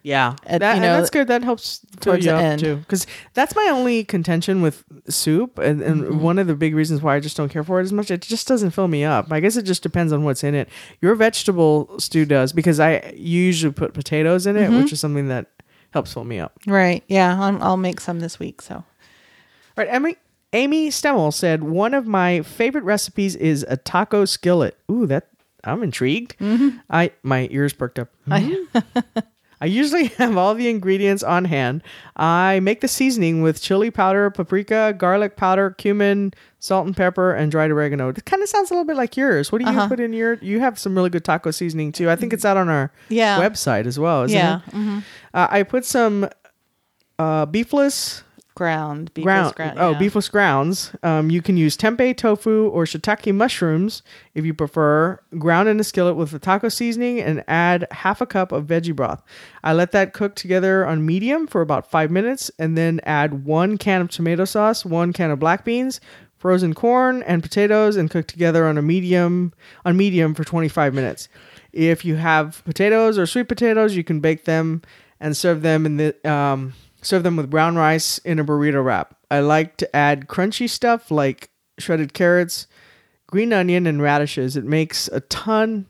Yeah, 0.03 0.36
At- 0.46 0.62
that, 0.62 0.72
you 0.72 0.74
and 0.77 0.81
know, 0.81 0.98
that's 0.98 1.10
good. 1.12 1.27
That 1.27 1.43
helps 1.43 1.81
towards 2.00 2.25
you 2.25 2.31
the 2.31 2.38
end. 2.38 2.60
too. 2.60 2.77
Because 2.77 3.05
that's 3.36 3.55
my 3.55 3.67
only 3.72 4.03
contention 4.03 4.62
with 4.62 4.84
soup, 5.08 5.60
and, 5.60 5.81
and 5.81 6.01
Mm-hmm. 6.03 6.20
one 6.20 6.39
of 6.39 6.48
the 6.48 6.55
big 6.55 6.74
reasons 6.75 7.01
why 7.01 7.15
I 7.15 7.20
just 7.20 7.38
don't 7.38 7.50
care 7.50 7.63
for 7.63 7.79
it 7.79 7.84
as 7.84 7.93
much. 7.93 8.10
It 8.10 8.22
just 8.22 8.48
doesn't 8.48 8.72
fill 8.72 8.88
me 8.88 9.03
up. 9.03 9.31
I 9.31 9.39
guess 9.39 9.58
it 9.58 9.63
just 9.63 9.84
depends 9.84 10.12
on 10.12 10.24
what's 10.24 10.43
in 10.43 10.55
it. 10.55 10.70
Your 11.01 11.13
vegetable 11.15 12.00
stew 12.00 12.25
does 12.25 12.51
because 12.53 12.79
I 12.79 13.13
usually 13.15 13.74
put 13.74 13.93
potatoes 13.93 14.48
in 14.48 14.58
it, 14.58 14.70
Mm-hmm. 14.70 14.81
which 14.84 14.91
is 14.93 15.00
something 15.00 15.27
that 15.27 15.48
helps 15.91 16.13
fill 16.13 16.24
me 16.24 16.39
up. 16.39 16.53
Right. 16.65 17.03
Yeah. 17.08 17.39
I'm, 17.39 17.62
I'll 17.62 17.77
make 17.77 18.00
some 18.00 18.20
this 18.22 18.39
week. 18.39 18.62
So. 18.62 18.75
All 18.75 18.86
right, 19.77 19.89
Amy. 19.93 20.15
Amy 20.53 20.89
Stemmel 20.89 21.31
said 21.34 21.63
one 21.63 21.93
of 21.93 22.05
my 22.08 22.41
favorite 22.41 22.84
recipes 22.84 23.36
is 23.38 23.65
a 23.70 23.77
taco 23.77 24.25
skillet. 24.25 24.77
Ooh, 24.91 25.05
that 25.05 25.27
I'm 25.63 25.81
intrigued. 25.84 26.38
Mm-hmm. 26.39 26.77
I 26.89 27.12
my 27.24 27.48
ears 27.51 27.72
perked 27.72 28.00
up. 28.00 28.10
I 29.62 29.65
usually 29.68 30.06
have 30.18 30.36
all 30.38 30.56
the 30.56 30.68
ingredients 30.70 31.22
on 31.24 31.46
hand. 31.46 31.84
I 32.18 32.60
make 32.62 32.82
the 32.82 32.88
seasoning 32.88 33.41
with 33.43 33.62
chili 33.62 33.91
powder, 33.91 34.30
paprika, 34.32 34.93
garlic 34.97 35.38
powder, 35.38 35.69
cumin, 35.71 36.34
salt 36.60 36.88
and 36.88 36.97
pepper, 36.97 37.32
and 37.34 37.52
dried 37.52 37.69
oregano. 37.71 38.10
It 38.10 38.26
kind 38.26 38.41
of 38.43 38.50
sounds 38.50 38.71
a 38.71 38.74
little 38.74 38.86
bit 38.86 38.97
like 38.97 39.15
yours. 39.15 39.52
What 39.52 39.60
do 39.60 39.65
you 39.65 39.78
Uh-huh. 39.78 39.88
put 39.88 40.00
in 40.00 40.13
your? 40.13 40.34
You 40.41 40.60
have 40.60 40.78
some 40.80 40.95
really 40.95 41.10
good 41.12 41.24
taco 41.24 41.52
seasoning 41.52 41.91
too. 41.91 42.10
I 42.10 42.15
think 42.15 42.34
it's 42.34 42.43
out 42.43 42.58
on 42.58 42.67
our 42.69 42.91
Yeah. 43.10 43.39
website 43.39 43.86
as 43.86 43.97
well. 44.00 44.24
Isn't 44.24 44.36
Yeah. 44.38 44.60
it? 44.74 45.04
Uh, 45.34 45.47
I 45.50 45.63
put 45.63 45.86
some 45.86 46.28
uh, 47.19 47.45
beefless 47.45 48.24
Ground. 48.62 49.12
Beefless 49.15 49.24
ground. 49.24 49.56
ground. 49.56 49.80
Oh, 49.80 49.89
yeah. 49.89 49.97
beefless 49.97 50.30
grounds. 50.30 50.91
Um, 51.02 51.32
you 51.32 51.41
can 51.41 51.58
use 51.58 51.76
tempeh 51.76 52.15
tofu 52.15 52.67
or 52.67 52.84
shiitake 52.84 53.34
mushrooms 53.34 54.04
if 54.36 54.45
you 54.45 54.54
prefer. 54.54 55.19
Ground 55.39 55.67
in 55.67 55.80
a 55.80 55.84
skillet 55.84 56.15
with 56.15 56.30
the 56.30 56.38
taco 56.38 56.69
seasoning 56.69 57.19
and 57.19 57.43
add 57.47 57.88
half 57.89 58.21
a 58.21 58.28
cup 58.28 58.52
of 58.52 58.67
veggie 58.67 58.95
broth. 58.95 59.24
I 59.63 59.74
let 59.74 59.93
that 59.93 60.13
cook 60.13 60.36
together 60.36 60.86
on 60.86 61.08
medium 61.08 61.47
for 61.47 61.62
about 61.62 61.89
five 61.89 62.12
minutes 62.12 62.52
and 62.60 62.78
then 62.78 63.00
add 63.02 63.45
one 63.45 63.80
can 63.80 64.00
of 64.00 64.12
tomato 64.12 64.45
sauce, 64.45 64.86
one 64.86 65.12
can 65.12 65.32
of 65.32 65.39
black 65.39 65.65
beans, 65.65 66.00
frozen 66.38 66.76
corn, 66.76 67.24
and 67.24 67.41
potatoes, 67.41 67.95
and 67.95 68.12
cook 68.12 68.28
together 68.28 68.67
on 68.67 68.78
a 68.78 68.84
medium 68.84 69.54
on 69.86 69.97
medium 69.97 70.36
for 70.36 70.43
25 70.43 70.93
minutes. 70.93 71.30
If 71.74 72.06
you 72.06 72.17
have 72.17 72.63
potatoes 72.63 73.17
or 73.17 73.26
sweet 73.26 73.47
potatoes, 73.47 73.95
you 73.95 74.04
can 74.04 74.19
bake 74.19 74.45
them 74.45 74.84
and 75.19 75.36
serve 75.36 75.63
them 75.63 75.88
in 75.88 75.97
the 75.97 76.32
um, 76.32 76.76
serve 77.02 77.24
them 77.24 77.36
with 77.36 77.50
brown 77.50 77.76
rice 77.76 78.18
in 78.20 78.40
a 78.40 78.46
burrito 78.46 78.84
wrap. 78.84 79.16
I 79.30 79.40
like 79.40 79.78
to 79.78 79.96
add 79.96 80.28
crunchy 80.28 80.70
stuff 80.70 81.12
like 81.12 81.50
shredded 81.80 82.14
carrots, 82.14 82.68
green 83.28 83.54
onion, 83.54 83.88
and 83.88 84.02
radishes. 84.02 84.56
It 84.56 84.66
makes 84.66 85.08
a 85.08 85.22
ton, 85.22 85.88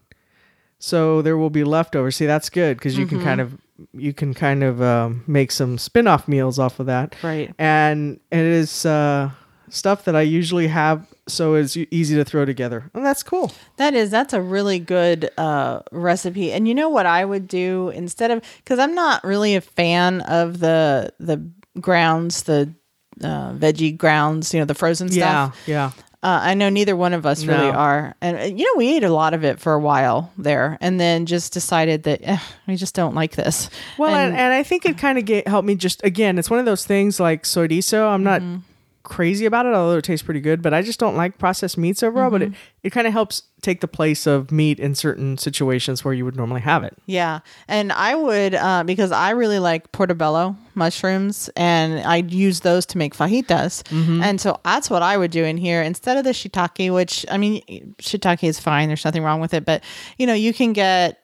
so 0.79 1.21
there 1.21 1.37
will 1.37 1.49
be 1.49 1.63
leftovers. 1.63 2.15
See, 2.15 2.25
that's 2.25 2.49
good 2.49 2.77
because 2.77 2.97
you 2.97 3.05
can 3.05 3.21
kind 3.21 3.41
of 3.41 3.57
you 3.93 4.13
can 4.13 4.33
kind 4.33 4.63
of 4.63 4.81
um, 4.81 5.23
make 5.25 5.51
some 5.51 5.77
spin-off 5.77 6.27
meals 6.27 6.59
off 6.59 6.79
of 6.79 6.85
that. 6.85 7.15
Right. 7.23 7.53
And 7.57 8.19
it 8.31 8.39
is 8.39 8.85
uh, 8.85 9.31
stuff 9.71 10.03
that 10.05 10.15
I 10.15 10.21
usually 10.21 10.67
have, 10.67 11.07
so 11.27 11.55
it's 11.55 11.75
easy 11.75 12.15
to 12.15 12.23
throw 12.25 12.45
together, 12.45 12.89
and 12.93 13.03
that's 13.05 13.23
cool. 13.23 13.51
That 13.77 13.93
is, 13.95 14.11
that's 14.11 14.33
a 14.33 14.41
really 14.41 14.77
good 14.79 15.29
uh, 15.37 15.81
recipe. 15.91 16.51
And 16.51 16.67
you 16.67 16.75
know 16.75 16.89
what 16.89 17.05
I 17.05 17.25
would 17.25 17.47
do 17.47 17.89
instead 17.89 18.29
of, 18.31 18.43
because 18.57 18.77
I'm 18.79 18.93
not 18.93 19.23
really 19.23 19.55
a 19.55 19.61
fan 19.61 20.21
of 20.21 20.59
the 20.59 21.11
the 21.19 21.49
grounds, 21.79 22.43
the 22.43 22.73
uh, 23.23 23.53
veggie 23.53 23.97
grounds, 23.97 24.53
you 24.53 24.59
know, 24.59 24.65
the 24.65 24.75
frozen 24.75 25.09
stuff. 25.09 25.57
yeah. 25.65 25.91
Uh, 26.23 26.39
I 26.43 26.53
know 26.53 26.69
neither 26.69 26.95
one 26.95 27.13
of 27.13 27.25
us 27.25 27.45
really 27.45 27.71
are. 27.71 28.13
And, 28.21 28.37
uh, 28.37 28.41
you 28.43 28.63
know, 28.63 28.73
we 28.77 28.95
ate 28.95 29.03
a 29.03 29.09
lot 29.09 29.33
of 29.33 29.43
it 29.43 29.59
for 29.59 29.73
a 29.73 29.79
while 29.79 30.31
there 30.37 30.77
and 30.79 30.99
then 30.99 31.25
just 31.25 31.51
decided 31.51 32.03
that 32.03 32.19
eh, 32.21 32.37
we 32.67 32.75
just 32.75 32.93
don't 32.93 33.15
like 33.15 33.31
this. 33.35 33.71
Well, 33.97 34.13
and, 34.13 34.33
And- 34.33 34.37
and, 34.39 34.53
I 34.53 34.61
think 34.61 34.85
it 34.85 34.99
kind 34.99 35.17
of 35.17 35.45
helped 35.47 35.65
me 35.67 35.73
just 35.73 36.03
again. 36.03 36.37
It's 36.37 36.47
one 36.47 36.59
of 36.59 36.65
those 36.67 36.85
things 36.85 37.19
like 37.19 37.41
soyrizo. 37.43 38.07
I'm 38.07 38.23
not 38.23 38.41
Mm-hmm. 38.41 38.57
Crazy 39.03 39.45
about 39.45 39.65
it, 39.65 39.73
although 39.73 39.97
it 39.97 40.03
tastes 40.03 40.23
pretty 40.25 40.41
good. 40.41 40.61
But 40.61 40.73
I 40.73 40.81
just 40.81 40.99
don't 40.99 41.15
like 41.15 41.37
processed 41.37 41.77
meats 41.77 42.03
overall. 42.03 42.29
But 42.29 42.41
Mm-hmm. 42.41 42.53
it, 42.53 42.59
it 42.83 42.89
kind 42.91 43.05
of 43.07 43.13
helps 43.13 43.43
take 43.61 43.79
the 43.81 43.87
place 43.87 44.25
of 44.25 44.51
meat 44.51 44.79
in 44.79 44.95
certain 44.95 45.37
situations 45.37 46.03
where 46.03 46.15
you 46.15 46.25
would 46.25 46.35
normally 46.35 46.61
have 46.61 46.83
it. 46.83 46.97
Yeah. 47.05 47.41
And 47.67 47.91
I 47.91 48.15
would, 48.15 48.55
uh, 48.55 48.83
because 48.83 49.11
I 49.11 49.31
really 49.31 49.59
like 49.59 49.91
portobello 49.91 50.55
mushrooms 50.73 51.47
and 51.55 51.99
I'd 51.99 52.31
use 52.31 52.61
those 52.61 52.87
to 52.87 52.97
make 52.97 53.15
fajitas. 53.15 53.83
And 54.23 54.41
so 54.41 54.59
that's 54.63 54.89
what 54.89 55.03
I 55.03 55.15
would 55.15 55.29
do 55.29 55.43
in 55.43 55.57
here 55.57 55.81
instead 55.83 56.17
of 56.17 56.23
the 56.23 56.31
shiitake, 56.31 56.91
which 56.91 57.23
I 57.29 57.37
mean, 57.37 57.61
shiitake 57.99 58.43
is 58.43 58.59
fine. 58.59 58.87
There's 58.87 59.05
nothing 59.05 59.21
wrong 59.23 59.39
with 59.41 59.53
it. 59.53 59.63
But, 59.63 59.83
you 60.17 60.25
know, 60.25 60.33
you 60.33 60.53
can 60.53 60.73
get 60.73 61.20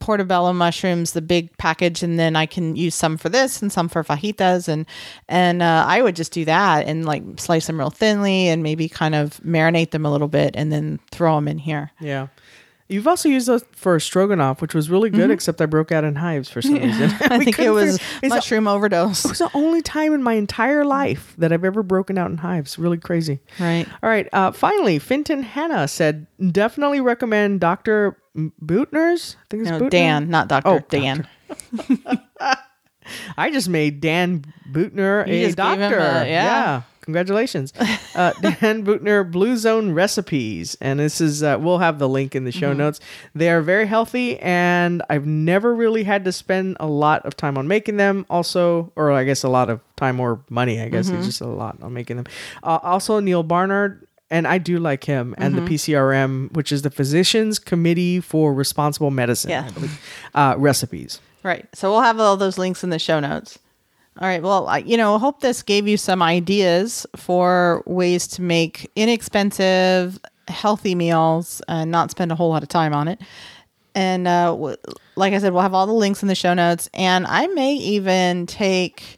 portobello 0.00 0.52
mushrooms, 0.52 1.12
the 1.12 1.22
big 1.22 1.56
package, 1.58 2.02
and 2.02 2.18
then 2.18 2.36
I 2.36 2.46
can 2.46 2.76
use 2.76 2.94
some 2.94 3.16
for 3.16 3.28
this 3.28 3.60
and 3.62 3.70
some 3.72 3.88
for 3.88 4.02
fajitas, 4.04 4.68
and 4.68 4.86
and 5.28 5.62
uh, 5.62 5.84
I 5.86 6.02
would 6.02 6.16
just 6.16 6.32
do 6.32 6.44
that 6.46 6.86
and 6.86 7.04
like 7.04 7.22
slice 7.38 7.66
them 7.66 7.78
real 7.78 7.90
thinly 7.90 8.48
and 8.48 8.62
maybe 8.62 8.88
kind 8.88 9.14
of 9.14 9.38
marinate 9.40 9.90
them 9.90 10.04
a 10.06 10.10
little 10.12 10.28
bit 10.28 10.54
and 10.54 10.72
then 10.72 11.00
throw 11.10 11.34
them 11.34 11.48
in 11.48 11.58
here. 11.58 11.90
Yeah. 12.00 12.28
You've 12.90 13.06
also 13.06 13.28
used 13.28 13.46
those 13.48 13.62
for 13.72 14.00
stroganoff, 14.00 14.62
which 14.62 14.72
was 14.74 14.88
really 14.88 15.10
good, 15.10 15.30
except 15.30 15.60
I 15.60 15.66
broke 15.66 15.92
out 15.92 16.04
in 16.04 16.14
hives 16.14 16.48
for 16.48 16.62
some 16.62 16.72
reason. 16.82 17.10
Mm-hmm. 17.10 17.32
I 17.34 17.38
think 17.44 17.58
it 17.58 17.68
was 17.68 17.98
figure- 17.98 18.18
it's 18.22 18.32
the- 18.32 18.36
mushroom 18.36 18.66
overdose. 18.66 19.26
It 19.26 19.28
was 19.28 19.38
the 19.40 19.50
only 19.52 19.82
time 19.82 20.14
in 20.14 20.22
my 20.22 20.32
entire 20.32 20.86
life 20.86 21.34
that 21.36 21.52
I've 21.52 21.64
ever 21.66 21.82
broken 21.82 22.16
out 22.16 22.30
in 22.30 22.38
hives. 22.38 22.78
Really 22.78 22.96
crazy. 22.96 23.40
Right. 23.60 23.86
All 24.02 24.08
right. 24.08 24.26
Uh, 24.32 24.52
finally, 24.52 24.98
Finton 24.98 25.42
Hannah 25.42 25.86
said, 25.86 26.26
definitely 26.50 27.02
recommend 27.02 27.60
Dr. 27.60 28.16
Buettner's. 28.64 29.36
I 29.40 29.44
think 29.50 29.62
it's 29.62 29.70
No, 29.70 29.80
Buettner? 29.80 29.90
Dan, 29.90 30.30
not 30.30 30.48
Doctor 30.48 30.70
Oh, 30.70 30.80
Dan. 30.88 31.26
I 33.38 33.50
just 33.50 33.68
made 33.68 34.00
Dan 34.00 34.44
Buettner 34.70 35.26
You 35.26 35.46
a 35.48 35.52
doctor. 35.52 35.98
a- 35.98 36.28
yeah. 36.28 36.82
Congratulations, 37.00 37.72
uh, 38.14 38.32
Dan 38.42 38.84
Buettner, 38.84 39.30
Blue 39.30 39.56
Zone 39.56 39.92
Recipes, 39.92 40.76
and 40.82 41.00
this 41.00 41.22
is 41.22 41.42
uh, 41.42 41.56
we'll 41.58 41.78
have 41.78 41.98
the 41.98 42.06
link 42.06 42.34
in 42.34 42.44
the 42.44 42.52
show 42.52 42.74
notes. 42.74 43.00
They 43.34 43.48
are 43.50 43.62
very 43.62 43.86
healthy, 43.86 44.38
and 44.40 45.00
I've 45.08 45.24
never 45.24 45.74
really 45.74 46.04
had 46.04 46.26
to 46.26 46.32
spend 46.32 46.76
a 46.80 46.86
lot 46.86 47.24
of 47.24 47.34
time 47.34 47.56
on 47.56 47.66
making 47.66 47.96
them. 47.96 48.26
Also, 48.28 48.92
or 48.94 49.10
I 49.10 49.24
guess 49.24 49.42
a 49.42 49.48
lot 49.48 49.70
of 49.70 49.80
time 49.96 50.20
or 50.20 50.40
money. 50.50 50.82
I 50.82 50.90
guess 50.90 51.08
it's 51.08 51.24
just 51.24 51.40
a 51.40 51.46
lot 51.46 51.78
on 51.82 51.94
making 51.94 52.16
them. 52.18 52.26
Uh, 52.62 52.78
also, 52.82 53.20
Neil 53.20 53.42
Barnard. 53.42 54.06
And 54.30 54.46
I 54.46 54.58
do 54.58 54.78
like 54.78 55.04
him 55.04 55.34
and 55.38 55.54
the 55.54 55.62
PCRM, 55.62 56.52
which 56.52 56.70
is 56.70 56.82
the 56.82 56.90
Physicians 56.90 57.58
Committee 57.58 58.20
for 58.20 58.52
Responsible 58.52 59.10
Medicine. 59.10 59.50
Yeah. 59.50 59.70
Uh, 60.34 60.54
recipes. 60.58 61.20
Right. 61.42 61.66
So 61.74 61.90
we'll 61.90 62.02
have 62.02 62.20
all 62.20 62.36
those 62.36 62.58
links 62.58 62.84
in 62.84 62.90
the 62.90 62.98
show 62.98 63.20
notes. 63.20 63.58
All 64.20 64.28
right. 64.28 64.42
Well, 64.42 64.66
I, 64.66 64.78
you 64.78 64.96
know, 64.96 65.14
I 65.14 65.18
hope 65.18 65.40
this 65.40 65.62
gave 65.62 65.88
you 65.88 65.96
some 65.96 66.20
ideas 66.20 67.06
for 67.16 67.82
ways 67.86 68.26
to 68.28 68.42
make 68.42 68.90
inexpensive, 68.96 70.18
healthy 70.48 70.94
meals 70.94 71.62
and 71.68 71.90
not 71.90 72.10
spend 72.10 72.32
a 72.32 72.34
whole 72.34 72.50
lot 72.50 72.62
of 72.62 72.68
time 72.68 72.92
on 72.92 73.08
it. 73.08 73.20
And 73.94 74.28
uh, 74.28 74.50
w- 74.50 74.76
like 75.16 75.32
I 75.32 75.38
said, 75.38 75.52
we'll 75.52 75.62
have 75.62 75.74
all 75.74 75.86
the 75.86 75.92
links 75.92 76.20
in 76.22 76.28
the 76.28 76.34
show 76.34 76.52
notes. 76.52 76.90
And 76.92 77.26
I 77.26 77.46
may 77.48 77.74
even 77.74 78.46
take, 78.46 79.17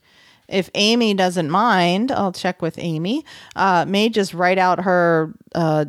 if 0.51 0.69
Amy 0.75 1.15
doesn't 1.15 1.49
mind, 1.51 2.11
I'll 2.13 2.33
check 2.33 2.61
with 2.63 2.79
Amy, 2.79 3.25
uh, 3.57 3.85
may 3.89 4.09
just 4.09 4.35
write 4.35 4.59
out 4.59 4.81
her 4.81 5.33
uh, 5.55 5.87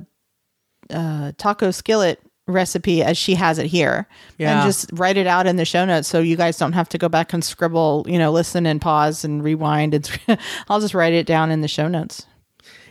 uh, 0.89 1.32
taco 1.38 1.71
skillet 1.71 2.19
recipe 2.47 3.02
as 3.02 3.17
she 3.17 3.36
has 3.36 3.58
it 3.60 3.67
here 3.67 4.08
Yeah. 4.38 4.58
and 4.63 4.67
just 4.67 4.89
write 4.93 5.15
it 5.15 5.28
out 5.28 5.47
in 5.47 5.56
the 5.56 5.63
show 5.63 5.86
notes 5.86 6.08
so 6.08 6.19
you 6.19 6.36
guys 6.36 6.58
don't 6.58 6.74
have 6.74 6.89
to 6.89 6.97
go 6.97 7.08
back 7.08 7.32
and 7.32 7.43
scribble 7.45 8.04
you 8.10 8.17
know 8.17 8.32
listen 8.32 8.65
and 8.65 8.82
pause 8.82 9.24
and 9.24 9.41
rewind 9.41 9.93
and 9.93 10.19
i'll 10.67 10.82
just 10.82 10.93
write 10.93 11.13
it 11.13 11.26
down 11.26 11.50
in 11.52 11.62
the 11.62 11.67
show 11.69 11.88
notes 11.88 12.26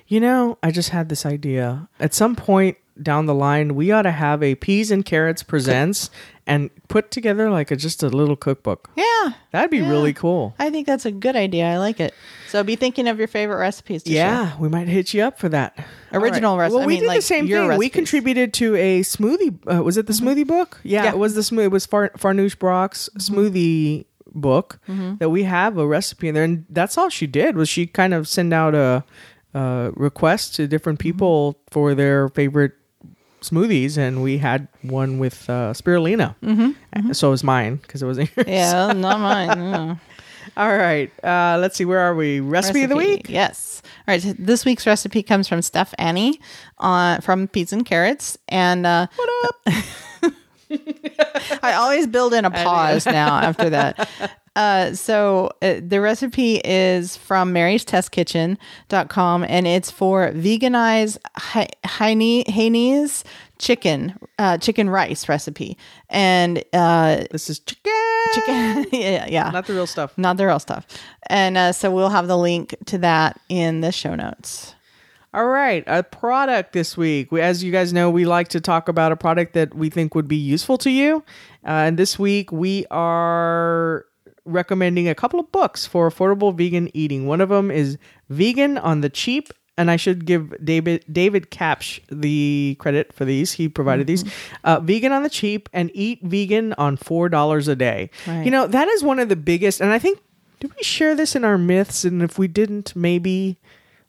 You 0.07 0.19
know, 0.21 0.57
I 0.63 0.71
just 0.71 0.89
had 0.91 1.09
this 1.09 1.25
idea. 1.27 1.89
At 2.01 2.15
some 2.15 2.35
point 2.37 2.79
down 3.01 3.27
the 3.27 3.35
line, 3.35 3.77
we 3.77 3.93
ought 3.93 4.03
to 4.03 4.11
have 4.11 4.43
a 4.43 4.55
peas 4.57 4.91
and 4.91 5.05
carrots 5.05 5.43
presents 5.45 6.11
and 6.51 6.71
put 6.89 7.11
together 7.11 7.51
like 7.51 7.71
a, 7.71 7.77
just 7.77 8.03
a 8.03 8.09
little 8.09 8.37
cookbook. 8.37 8.91
yeah 8.97 9.33
That'd 9.53 9.71
be 9.71 9.79
Yeah. 9.79 9.91
really 9.91 10.13
cool. 10.13 10.55
i 10.59 10.71
think 10.71 10.87
that's 10.87 11.07
a 11.07 11.11
good 11.13 11.37
idea 11.37 11.65
i 11.67 11.79
like 11.79 12.01
it 12.01 12.15
so 12.51 12.65
be 12.65 12.75
thinking 12.75 13.07
of 13.07 13.19
your 13.19 13.29
favorite 13.29 13.59
recipes 13.59 14.03
to 14.03 14.11
share. 14.11 14.17
Yeah, 14.27 14.59
we 14.59 14.69
might 14.69 14.89
hit 14.89 15.15
you 15.15 15.23
up 15.23 15.39
for 15.39 15.49
that. 15.51 15.79
Original 16.13 16.57
right. 16.59 16.65
recipe- 16.65 16.75
Well, 16.75 16.83
I 16.83 16.87
we 16.87 16.95
mean, 16.95 17.03
did 17.03 17.07
like, 17.07 17.19
the 17.19 17.23
same 17.23 17.47
thing. 17.47 17.79
We 17.79 17.89
contributed 17.89 18.53
to 18.55 18.75
a 18.75 19.03
smoothie. 19.03 19.57
Uh, 19.73 19.85
was 19.85 19.97
it 19.97 20.09
the 20.09 20.13
mm-hmm. 20.13 20.29
smoothie 20.29 20.47
book? 20.49 20.81
Yeah, 20.83 21.05
Yeah. 21.05 21.11
it 21.11 21.19
was 21.19 21.37
the 21.37 21.43
smoothie. 21.43 21.67
It 21.67 21.71
was 21.71 21.87
Far- 21.87 22.11
Farnoosh 22.19 22.59
Brock's 22.59 23.09
mm-hmm. 23.17 23.39
smoothie 23.39 24.07
book 24.35 24.81
mm-hmm. 24.89 25.17
that 25.19 25.29
we 25.31 25.45
have 25.45 25.79
a 25.79 25.87
recipe 25.87 26.27
in 26.27 26.35
there, 26.35 26.43
and 26.43 26.67
that's 26.71 26.99
all 26.99 27.09
she 27.09 27.29
did 27.29 27.57
was 27.57 27.69
she 27.69 27.87
kind 27.87 28.13
of 28.13 28.27
send 28.27 28.53
out 28.53 28.75
a, 28.75 29.05
a 29.55 29.93
request 29.95 30.57
to 30.57 30.67
different 30.67 30.99
people 30.99 31.61
for 31.71 31.95
their 31.95 32.29
favorite 32.31 32.73
smoothies, 33.41 33.97
and 33.99 34.23
we 34.23 34.39
had 34.39 34.69
one 34.83 35.19
with 35.19 35.49
uh, 35.49 35.73
spirulina. 35.73 36.35
Mm-hmm. 36.43 37.13
So 37.13 37.29
it 37.29 37.31
was 37.31 37.45
mine 37.45 37.77
because 37.77 38.03
it 38.03 38.07
was. 38.07 38.19
yeah 38.47 38.93
not 38.97 39.21
mine 39.21 39.99
all 40.57 40.77
right. 40.77 41.11
Uh, 41.25 41.59
let's 41.61 41.77
see. 41.77 41.85
Where 41.85 42.01
are 42.01 42.15
we? 42.15 42.41
Recipe, 42.41 42.85
of 42.85 42.91
the 42.91 42.97
week. 42.97 43.29
Yes. 43.29 43.83
All 44.07 44.13
right. 44.13 44.23
so 44.23 44.33
This 44.39 44.65
week's 44.65 44.87
recipe 44.87 45.23
comes 45.23 45.49
from 45.49 45.63
Steph 45.63 45.95
Annie 45.99 46.41
uh, 46.79 47.21
from 47.21 47.49
Peas 47.49 47.73
and 47.73 47.85
Carrots. 47.85 48.39
And 48.49 48.87
uh, 48.87 49.07
What 49.17 49.31
up? 49.45 49.75
I 51.63 51.73
always 51.75 52.07
build 52.07 52.35
in 52.35 52.45
a 52.45 52.51
pause 52.65 53.07
now 53.07 53.39
after 53.39 53.71
that. 53.71 54.09
Uh, 54.61 54.95
so 54.95 55.51
uh, 55.63 55.81
the 55.83 56.01
recipe 56.03 56.61
is 56.65 57.17
from 57.17 57.51
Mary's 57.53 57.83
Test 57.85 58.11
Kitchen.com 58.13 59.45
and 59.49 59.67
it's 59.67 59.91
for 59.91 60.33
veganized 60.33 61.17
Hai- 61.37 61.71
Hainanese 61.85 63.25
chicken, 63.59 64.19
uh, 64.39 64.59
chicken 64.59 64.91
rice 64.91 65.29
recipe. 65.31 65.79
And 66.11 66.63
uh, 66.75 67.25
This 67.31 67.49
is 67.49 67.61
chicken. 67.61 67.93
chicken, 68.35 68.87
yeah, 68.93 69.27
yeah. 69.29 69.51
Not 69.51 69.67
the 69.67 69.73
real 69.73 69.87
stuff. 69.87 70.17
not 70.19 70.37
the 70.37 70.47
real 70.47 70.59
stuff. 70.59 70.87
And 71.29 71.57
uh, 71.57 71.73
so 71.73 71.91
we'll 71.91 72.11
have 72.11 72.27
the 72.29 72.37
link 72.37 72.75
to 72.87 72.99
that 72.99 73.41
in 73.49 73.81
the 73.81 73.93
show 73.93 74.15
notes. 74.15 74.75
All 75.33 75.47
right, 75.47 75.85
a 75.87 76.03
product 76.03 76.73
this 76.73 76.97
week. 76.97 77.31
We, 77.31 77.41
as 77.41 77.63
you 77.63 77.71
guys 77.71 77.93
know, 77.93 78.11
we 78.11 78.25
like 78.25 78.49
to 78.49 78.61
talk 78.61 78.89
about 78.89 79.13
a 79.13 79.17
product 79.17 79.53
that 79.55 79.73
we 79.75 79.89
think 79.89 80.15
would 80.17 80.27
be 80.27 80.37
useful 80.37 80.77
to 80.79 80.91
you. 80.91 81.23
Uh, 81.65 81.87
and 81.87 81.97
this 81.97 82.19
week 82.19 82.51
we 82.51 82.85
are 82.91 84.05
recommending 84.45 85.09
a 85.09 85.15
couple 85.15 85.41
of 85.41 85.51
books 85.53 85.87
for 85.87 86.11
affordable 86.11 86.55
vegan 86.55 86.91
eating. 86.95 87.27
One 87.27 87.41
of 87.41 87.49
them 87.49 87.71
is 87.71 87.99
Vegan 88.29 88.79
on 88.79 89.01
the 89.01 89.09
Cheap. 89.09 89.53
And 89.79 89.91
I 89.91 89.97
should 89.97 90.27
give 90.27 90.53
David 90.63 91.07
David 91.11 91.51
Capsh 91.51 92.01
the 92.11 92.77
credit 92.81 93.15
for 93.15 93.25
these. 93.25 93.53
He 93.53 93.67
provided 93.67 94.07
these. 94.07 94.25
Uh, 94.63 94.79
vegan 94.81 95.11
on 95.11 95.23
the 95.23 95.31
cheap 95.31 95.71
and 95.73 95.91
eat 95.95 96.21
vegan 96.23 96.75
on 96.75 96.99
four 96.99 97.31
dollars 97.31 97.67
a 97.67 97.75
day. 97.75 98.11
Right. 98.27 98.45
You 98.45 98.51
know 98.51 98.67
that 98.67 98.89
is 98.89 99.03
one 99.03 99.19
of 99.19 99.31
the 99.31 99.37
biggest. 99.37 99.81
And 99.81 99.91
I 99.91 99.99
think 99.99 100.19
did 100.59 100.75
we 100.77 100.83
share 100.83 101.15
this 101.15 101.35
in 101.35 101.45
our 101.45 101.57
myths? 101.57 102.05
And 102.05 102.21
if 102.21 102.39
we 102.39 102.47
didn't, 102.47 102.95
maybe 102.95 103.57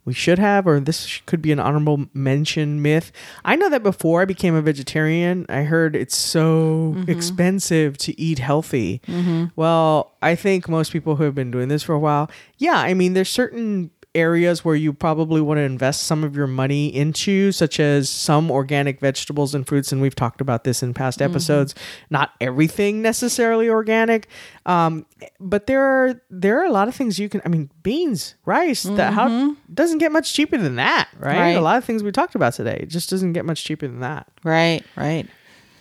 we 0.04 0.14
should 0.14 0.40
have, 0.40 0.66
or 0.68 0.80
this 0.80 1.22
could 1.26 1.42
be 1.42 1.52
an 1.52 1.60
honorable 1.60 2.06
mention 2.14 2.82
myth. 2.82 3.12
I 3.46 3.56
know 3.56 3.70
that 3.70 3.84
before 3.84 4.22
I 4.22 4.26
became 4.26 4.56
a 4.56 4.62
vegetarian, 4.62 5.46
I 5.48 5.64
heard 5.64 5.96
it's 5.96 6.16
so 6.16 6.94
mm-hmm. 6.96 7.10
expensive 7.10 7.98
to 8.00 8.20
eat 8.20 8.40
healthy. 8.40 9.02
Mm-hmm. 9.08 9.46
Well, 9.56 10.12
I 10.22 10.36
think 10.36 10.68
most 10.68 10.92
people 10.92 11.16
who 11.18 11.24
have 11.24 11.36
been 11.36 11.52
doing 11.52 11.68
this 11.68 11.84
for 11.84 11.94
a 11.94 12.00
while, 12.00 12.30
yeah, 12.58 12.78
I 12.78 12.94
mean, 12.94 13.14
there's 13.14 13.30
certain 13.30 13.92
areas 14.14 14.66
where 14.66 14.76
you 14.76 14.94
probably 14.94 15.42
want 15.42 15.58
to 15.58 15.62
invest 15.62 16.04
some 16.04 16.24
of 16.24 16.36
your 16.36 16.48
money 16.48 16.94
into, 16.94 17.52
such 17.52 17.80
as 17.80 18.10
some 18.10 18.52
organic 18.52 19.00
vegetables 19.00 19.56
and 19.56 19.66
fruits. 19.66 19.92
And 19.92 20.02
we've 20.02 20.16
talked 20.16 20.42
about 20.42 20.64
this 20.64 20.84
in 20.84 20.94
past 20.94 21.22
episodes. 21.22 21.76
Not 22.10 22.32
everything 22.42 23.02
necessarily 23.02 23.70
organic, 23.70 24.28
um, 24.66 25.06
but 25.40 25.68
there 25.68 25.84
are 25.84 26.22
there 26.30 26.60
are 26.60 26.66
a 26.66 26.72
lot 26.72 26.88
of 26.88 26.96
things 26.96 27.20
you 27.20 27.30
can. 27.30 27.42
I 27.46 27.50
mean, 27.50 27.70
beans, 27.84 28.36
rice. 28.46 28.84
That 28.84 29.14
how 29.14 29.56
doesn't 29.74 30.00
get 30.00 30.12
much 30.12 30.34
cheaper 30.34 30.58
than 30.58 30.76
that, 30.76 31.10
right? 31.18 31.40
Right. 31.40 31.52
A 31.52 31.62
lot 31.62 31.78
of 31.78 31.86
things 31.86 32.04
we 32.04 32.12
talked 32.12 32.36
about 32.36 32.54
today 32.54 32.80
it 32.82 32.90
just 32.90 33.10
doesn't 33.10 33.34
get 33.34 33.46
much 33.46 33.64
cheaper 33.64 33.88
than 33.88 34.02
that. 34.02 34.28
Right, 34.44 34.84
right. 34.96 35.28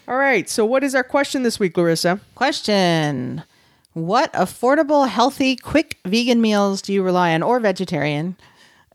All 0.08 0.16
right. 0.16 0.48
So, 0.48 0.64
what 0.64 0.82
is 0.82 0.94
our 0.94 1.04
question 1.04 1.42
this 1.42 1.58
week, 1.60 1.76
Larissa? 1.76 2.20
Question 2.34 3.44
What 3.92 4.32
affordable, 4.32 5.08
healthy, 5.08 5.56
quick 5.56 5.98
vegan 6.04 6.40
meals 6.40 6.80
do 6.80 6.92
you 6.92 7.02
rely 7.02 7.34
on, 7.34 7.42
or 7.42 7.58
vegetarian 7.58 8.36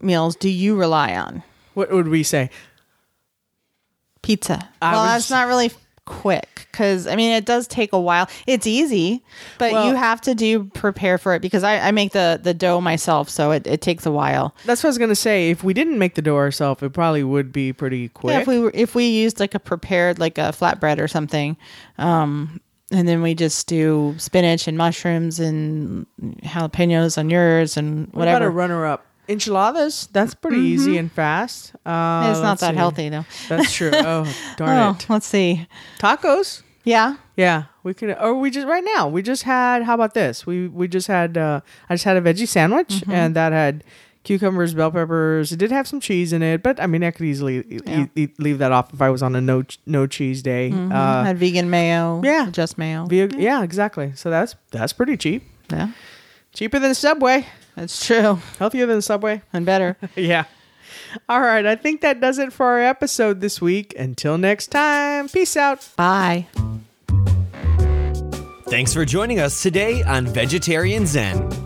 meals 0.00 0.36
do 0.36 0.48
you 0.48 0.74
rely 0.76 1.14
on? 1.14 1.42
What 1.74 1.90
would 1.90 2.08
we 2.08 2.22
say? 2.22 2.50
Pizza. 4.22 4.68
I 4.80 4.92
well, 4.92 5.04
that's 5.04 5.30
not 5.30 5.46
really 5.46 5.70
quick 6.06 6.68
because 6.70 7.06
I 7.06 7.16
mean 7.16 7.32
it 7.32 7.44
does 7.44 7.66
take 7.68 7.92
a 7.92 8.00
while. 8.00 8.28
It's 8.46 8.66
easy, 8.66 9.22
but 9.58 9.72
Well- 9.72 9.88
you 9.88 9.94
have 9.94 10.20
to 10.22 10.34
do 10.34 10.64
prepare 10.64 11.18
for 11.18 11.34
it 11.34 11.42
because 11.42 11.62
I, 11.62 11.78
I 11.78 11.90
make 11.90 12.12
the 12.12 12.40
the 12.42 12.54
dough 12.54 12.80
myself, 12.80 13.28
so 13.28 13.50
it, 13.50 13.66
it 13.66 13.82
takes 13.82 14.06
a 14.06 14.10
while. 14.10 14.54
That's 14.64 14.82
what 14.82 14.88
I 14.88 14.90
was 14.90 14.98
gonna 14.98 15.14
say. 15.14 15.50
If 15.50 15.62
we 15.62 15.74
didn't 15.74 15.98
make 15.98 16.14
the 16.14 16.22
dough 16.22 16.36
ourselves, 16.36 16.82
it 16.82 16.92
probably 16.92 17.22
would 17.24 17.52
be 17.52 17.72
pretty 17.72 18.08
quick. 18.08 18.32
Yeah, 18.32 18.40
if 18.40 18.46
we 18.46 18.58
were, 18.58 18.70
if 18.72 18.94
we 18.94 19.06
used 19.08 19.38
like 19.38 19.54
a 19.54 19.60
prepared 19.60 20.18
like 20.18 20.38
a 20.38 20.52
flatbread 20.52 20.98
or 20.98 21.08
something, 21.08 21.56
um, 21.98 22.60
and 22.92 23.06
then 23.08 23.22
we 23.22 23.34
just 23.34 23.66
do 23.66 24.14
spinach 24.18 24.68
and 24.68 24.76
mushrooms 24.78 25.40
and 25.40 26.06
jalapenos 26.42 27.18
on 27.18 27.30
yours 27.30 27.76
and 27.76 28.06
whatever. 28.12 28.16
What 28.16 28.22
about 28.28 28.42
a 28.42 28.44
whatever. 28.46 28.50
runner-up? 28.50 29.06
Enchiladas. 29.28 30.08
That's 30.12 30.34
pretty 30.34 30.60
easy 30.60 30.98
and 30.98 31.10
fast. 31.10 31.72
Uh, 31.84 32.28
it's 32.30 32.40
not 32.40 32.60
that 32.60 32.70
see. 32.70 32.76
healthy 32.76 33.08
though. 33.08 33.24
That's 33.48 33.72
true. 33.74 33.90
Oh, 33.94 34.32
darn 34.56 34.78
Oh, 34.78 34.90
it. 34.98 35.06
let's 35.08 35.26
see. 35.26 35.66
Tacos. 35.98 36.62
Yeah, 36.84 37.16
Yeah, 37.36 37.64
we 37.82 37.92
could. 37.94 38.16
Or 38.20 38.34
we 38.34 38.50
just 38.50 38.68
right 38.68 38.84
now. 38.84 39.08
We 39.08 39.20
just 39.20 39.42
had. 39.42 39.82
How 39.82 39.94
about 39.94 40.14
this? 40.14 40.46
We 40.46 40.68
we 40.68 40.86
just 40.86 41.08
had. 41.08 41.36
Uh, 41.36 41.60
I 41.90 41.94
just 41.94 42.04
had 42.04 42.16
a 42.16 42.20
veggie 42.20 42.46
sandwich, 42.46 43.00
Mm-hmm. 43.00 43.10
and 43.10 43.34
that 43.34 43.52
had 43.52 43.82
cucumbers, 44.26 44.74
bell 44.74 44.90
peppers. 44.90 45.52
It 45.52 45.56
did 45.56 45.70
have 45.70 45.86
some 45.88 46.00
cheese 46.00 46.32
in 46.34 46.42
it, 46.42 46.62
but 46.62 46.78
I 46.82 46.86
mean, 46.86 47.02
I 47.02 47.10
could 47.12 47.24
easily 47.24 47.58
e- 47.60 47.80
Yeah. 47.86 48.06
e- 48.14 48.28
leave 48.38 48.58
that 48.58 48.72
off 48.72 48.92
if 48.92 49.00
I 49.00 49.08
was 49.08 49.22
on 49.22 49.34
a 49.34 49.40
no 49.40 49.62
no 49.86 50.06
cheese 50.06 50.42
day. 50.42 50.70
Uh, 50.72 51.24
had 51.24 51.38
vegan 51.38 51.70
mayo. 51.70 52.20
yeah. 52.24 52.50
just 52.50 52.76
mayo. 52.76 53.06
via, 53.06 53.28
yeah, 53.38 53.62
exactly. 53.62 54.12
So 54.14 54.28
that's 54.28 54.54
that's 54.72 54.92
pretty 54.92 55.16
cheap. 55.16 55.44
yeah, 55.70 55.92
Cheaper 56.52 56.78
than 56.78 56.94
Subway. 56.94 57.46
that's 57.76 58.04
true 58.04 58.40
Healthier 58.58 58.86
than 58.86 59.00
Subway. 59.00 59.42
and 59.52 59.64
better. 59.64 59.96
yeah. 60.16 60.44
All 61.28 61.40
right. 61.40 61.64
I 61.64 61.76
think 61.76 62.00
that 62.02 62.20
does 62.20 62.38
it 62.38 62.52
for 62.52 62.66
our 62.66 62.80
episode 62.82 63.40
this 63.40 63.60
week. 63.60 63.94
Until 63.98 64.36
next 64.38 64.66
time. 64.68 65.28
Peace 65.28 65.56
out. 65.56 65.88
Bye. 65.96 66.46
Thanks 68.68 68.92
for 68.92 69.04
joining 69.04 69.38
us 69.38 69.62
today 69.62 70.02
on 70.02 70.26
Vegetarian 70.26 71.06
Zen. 71.06 71.65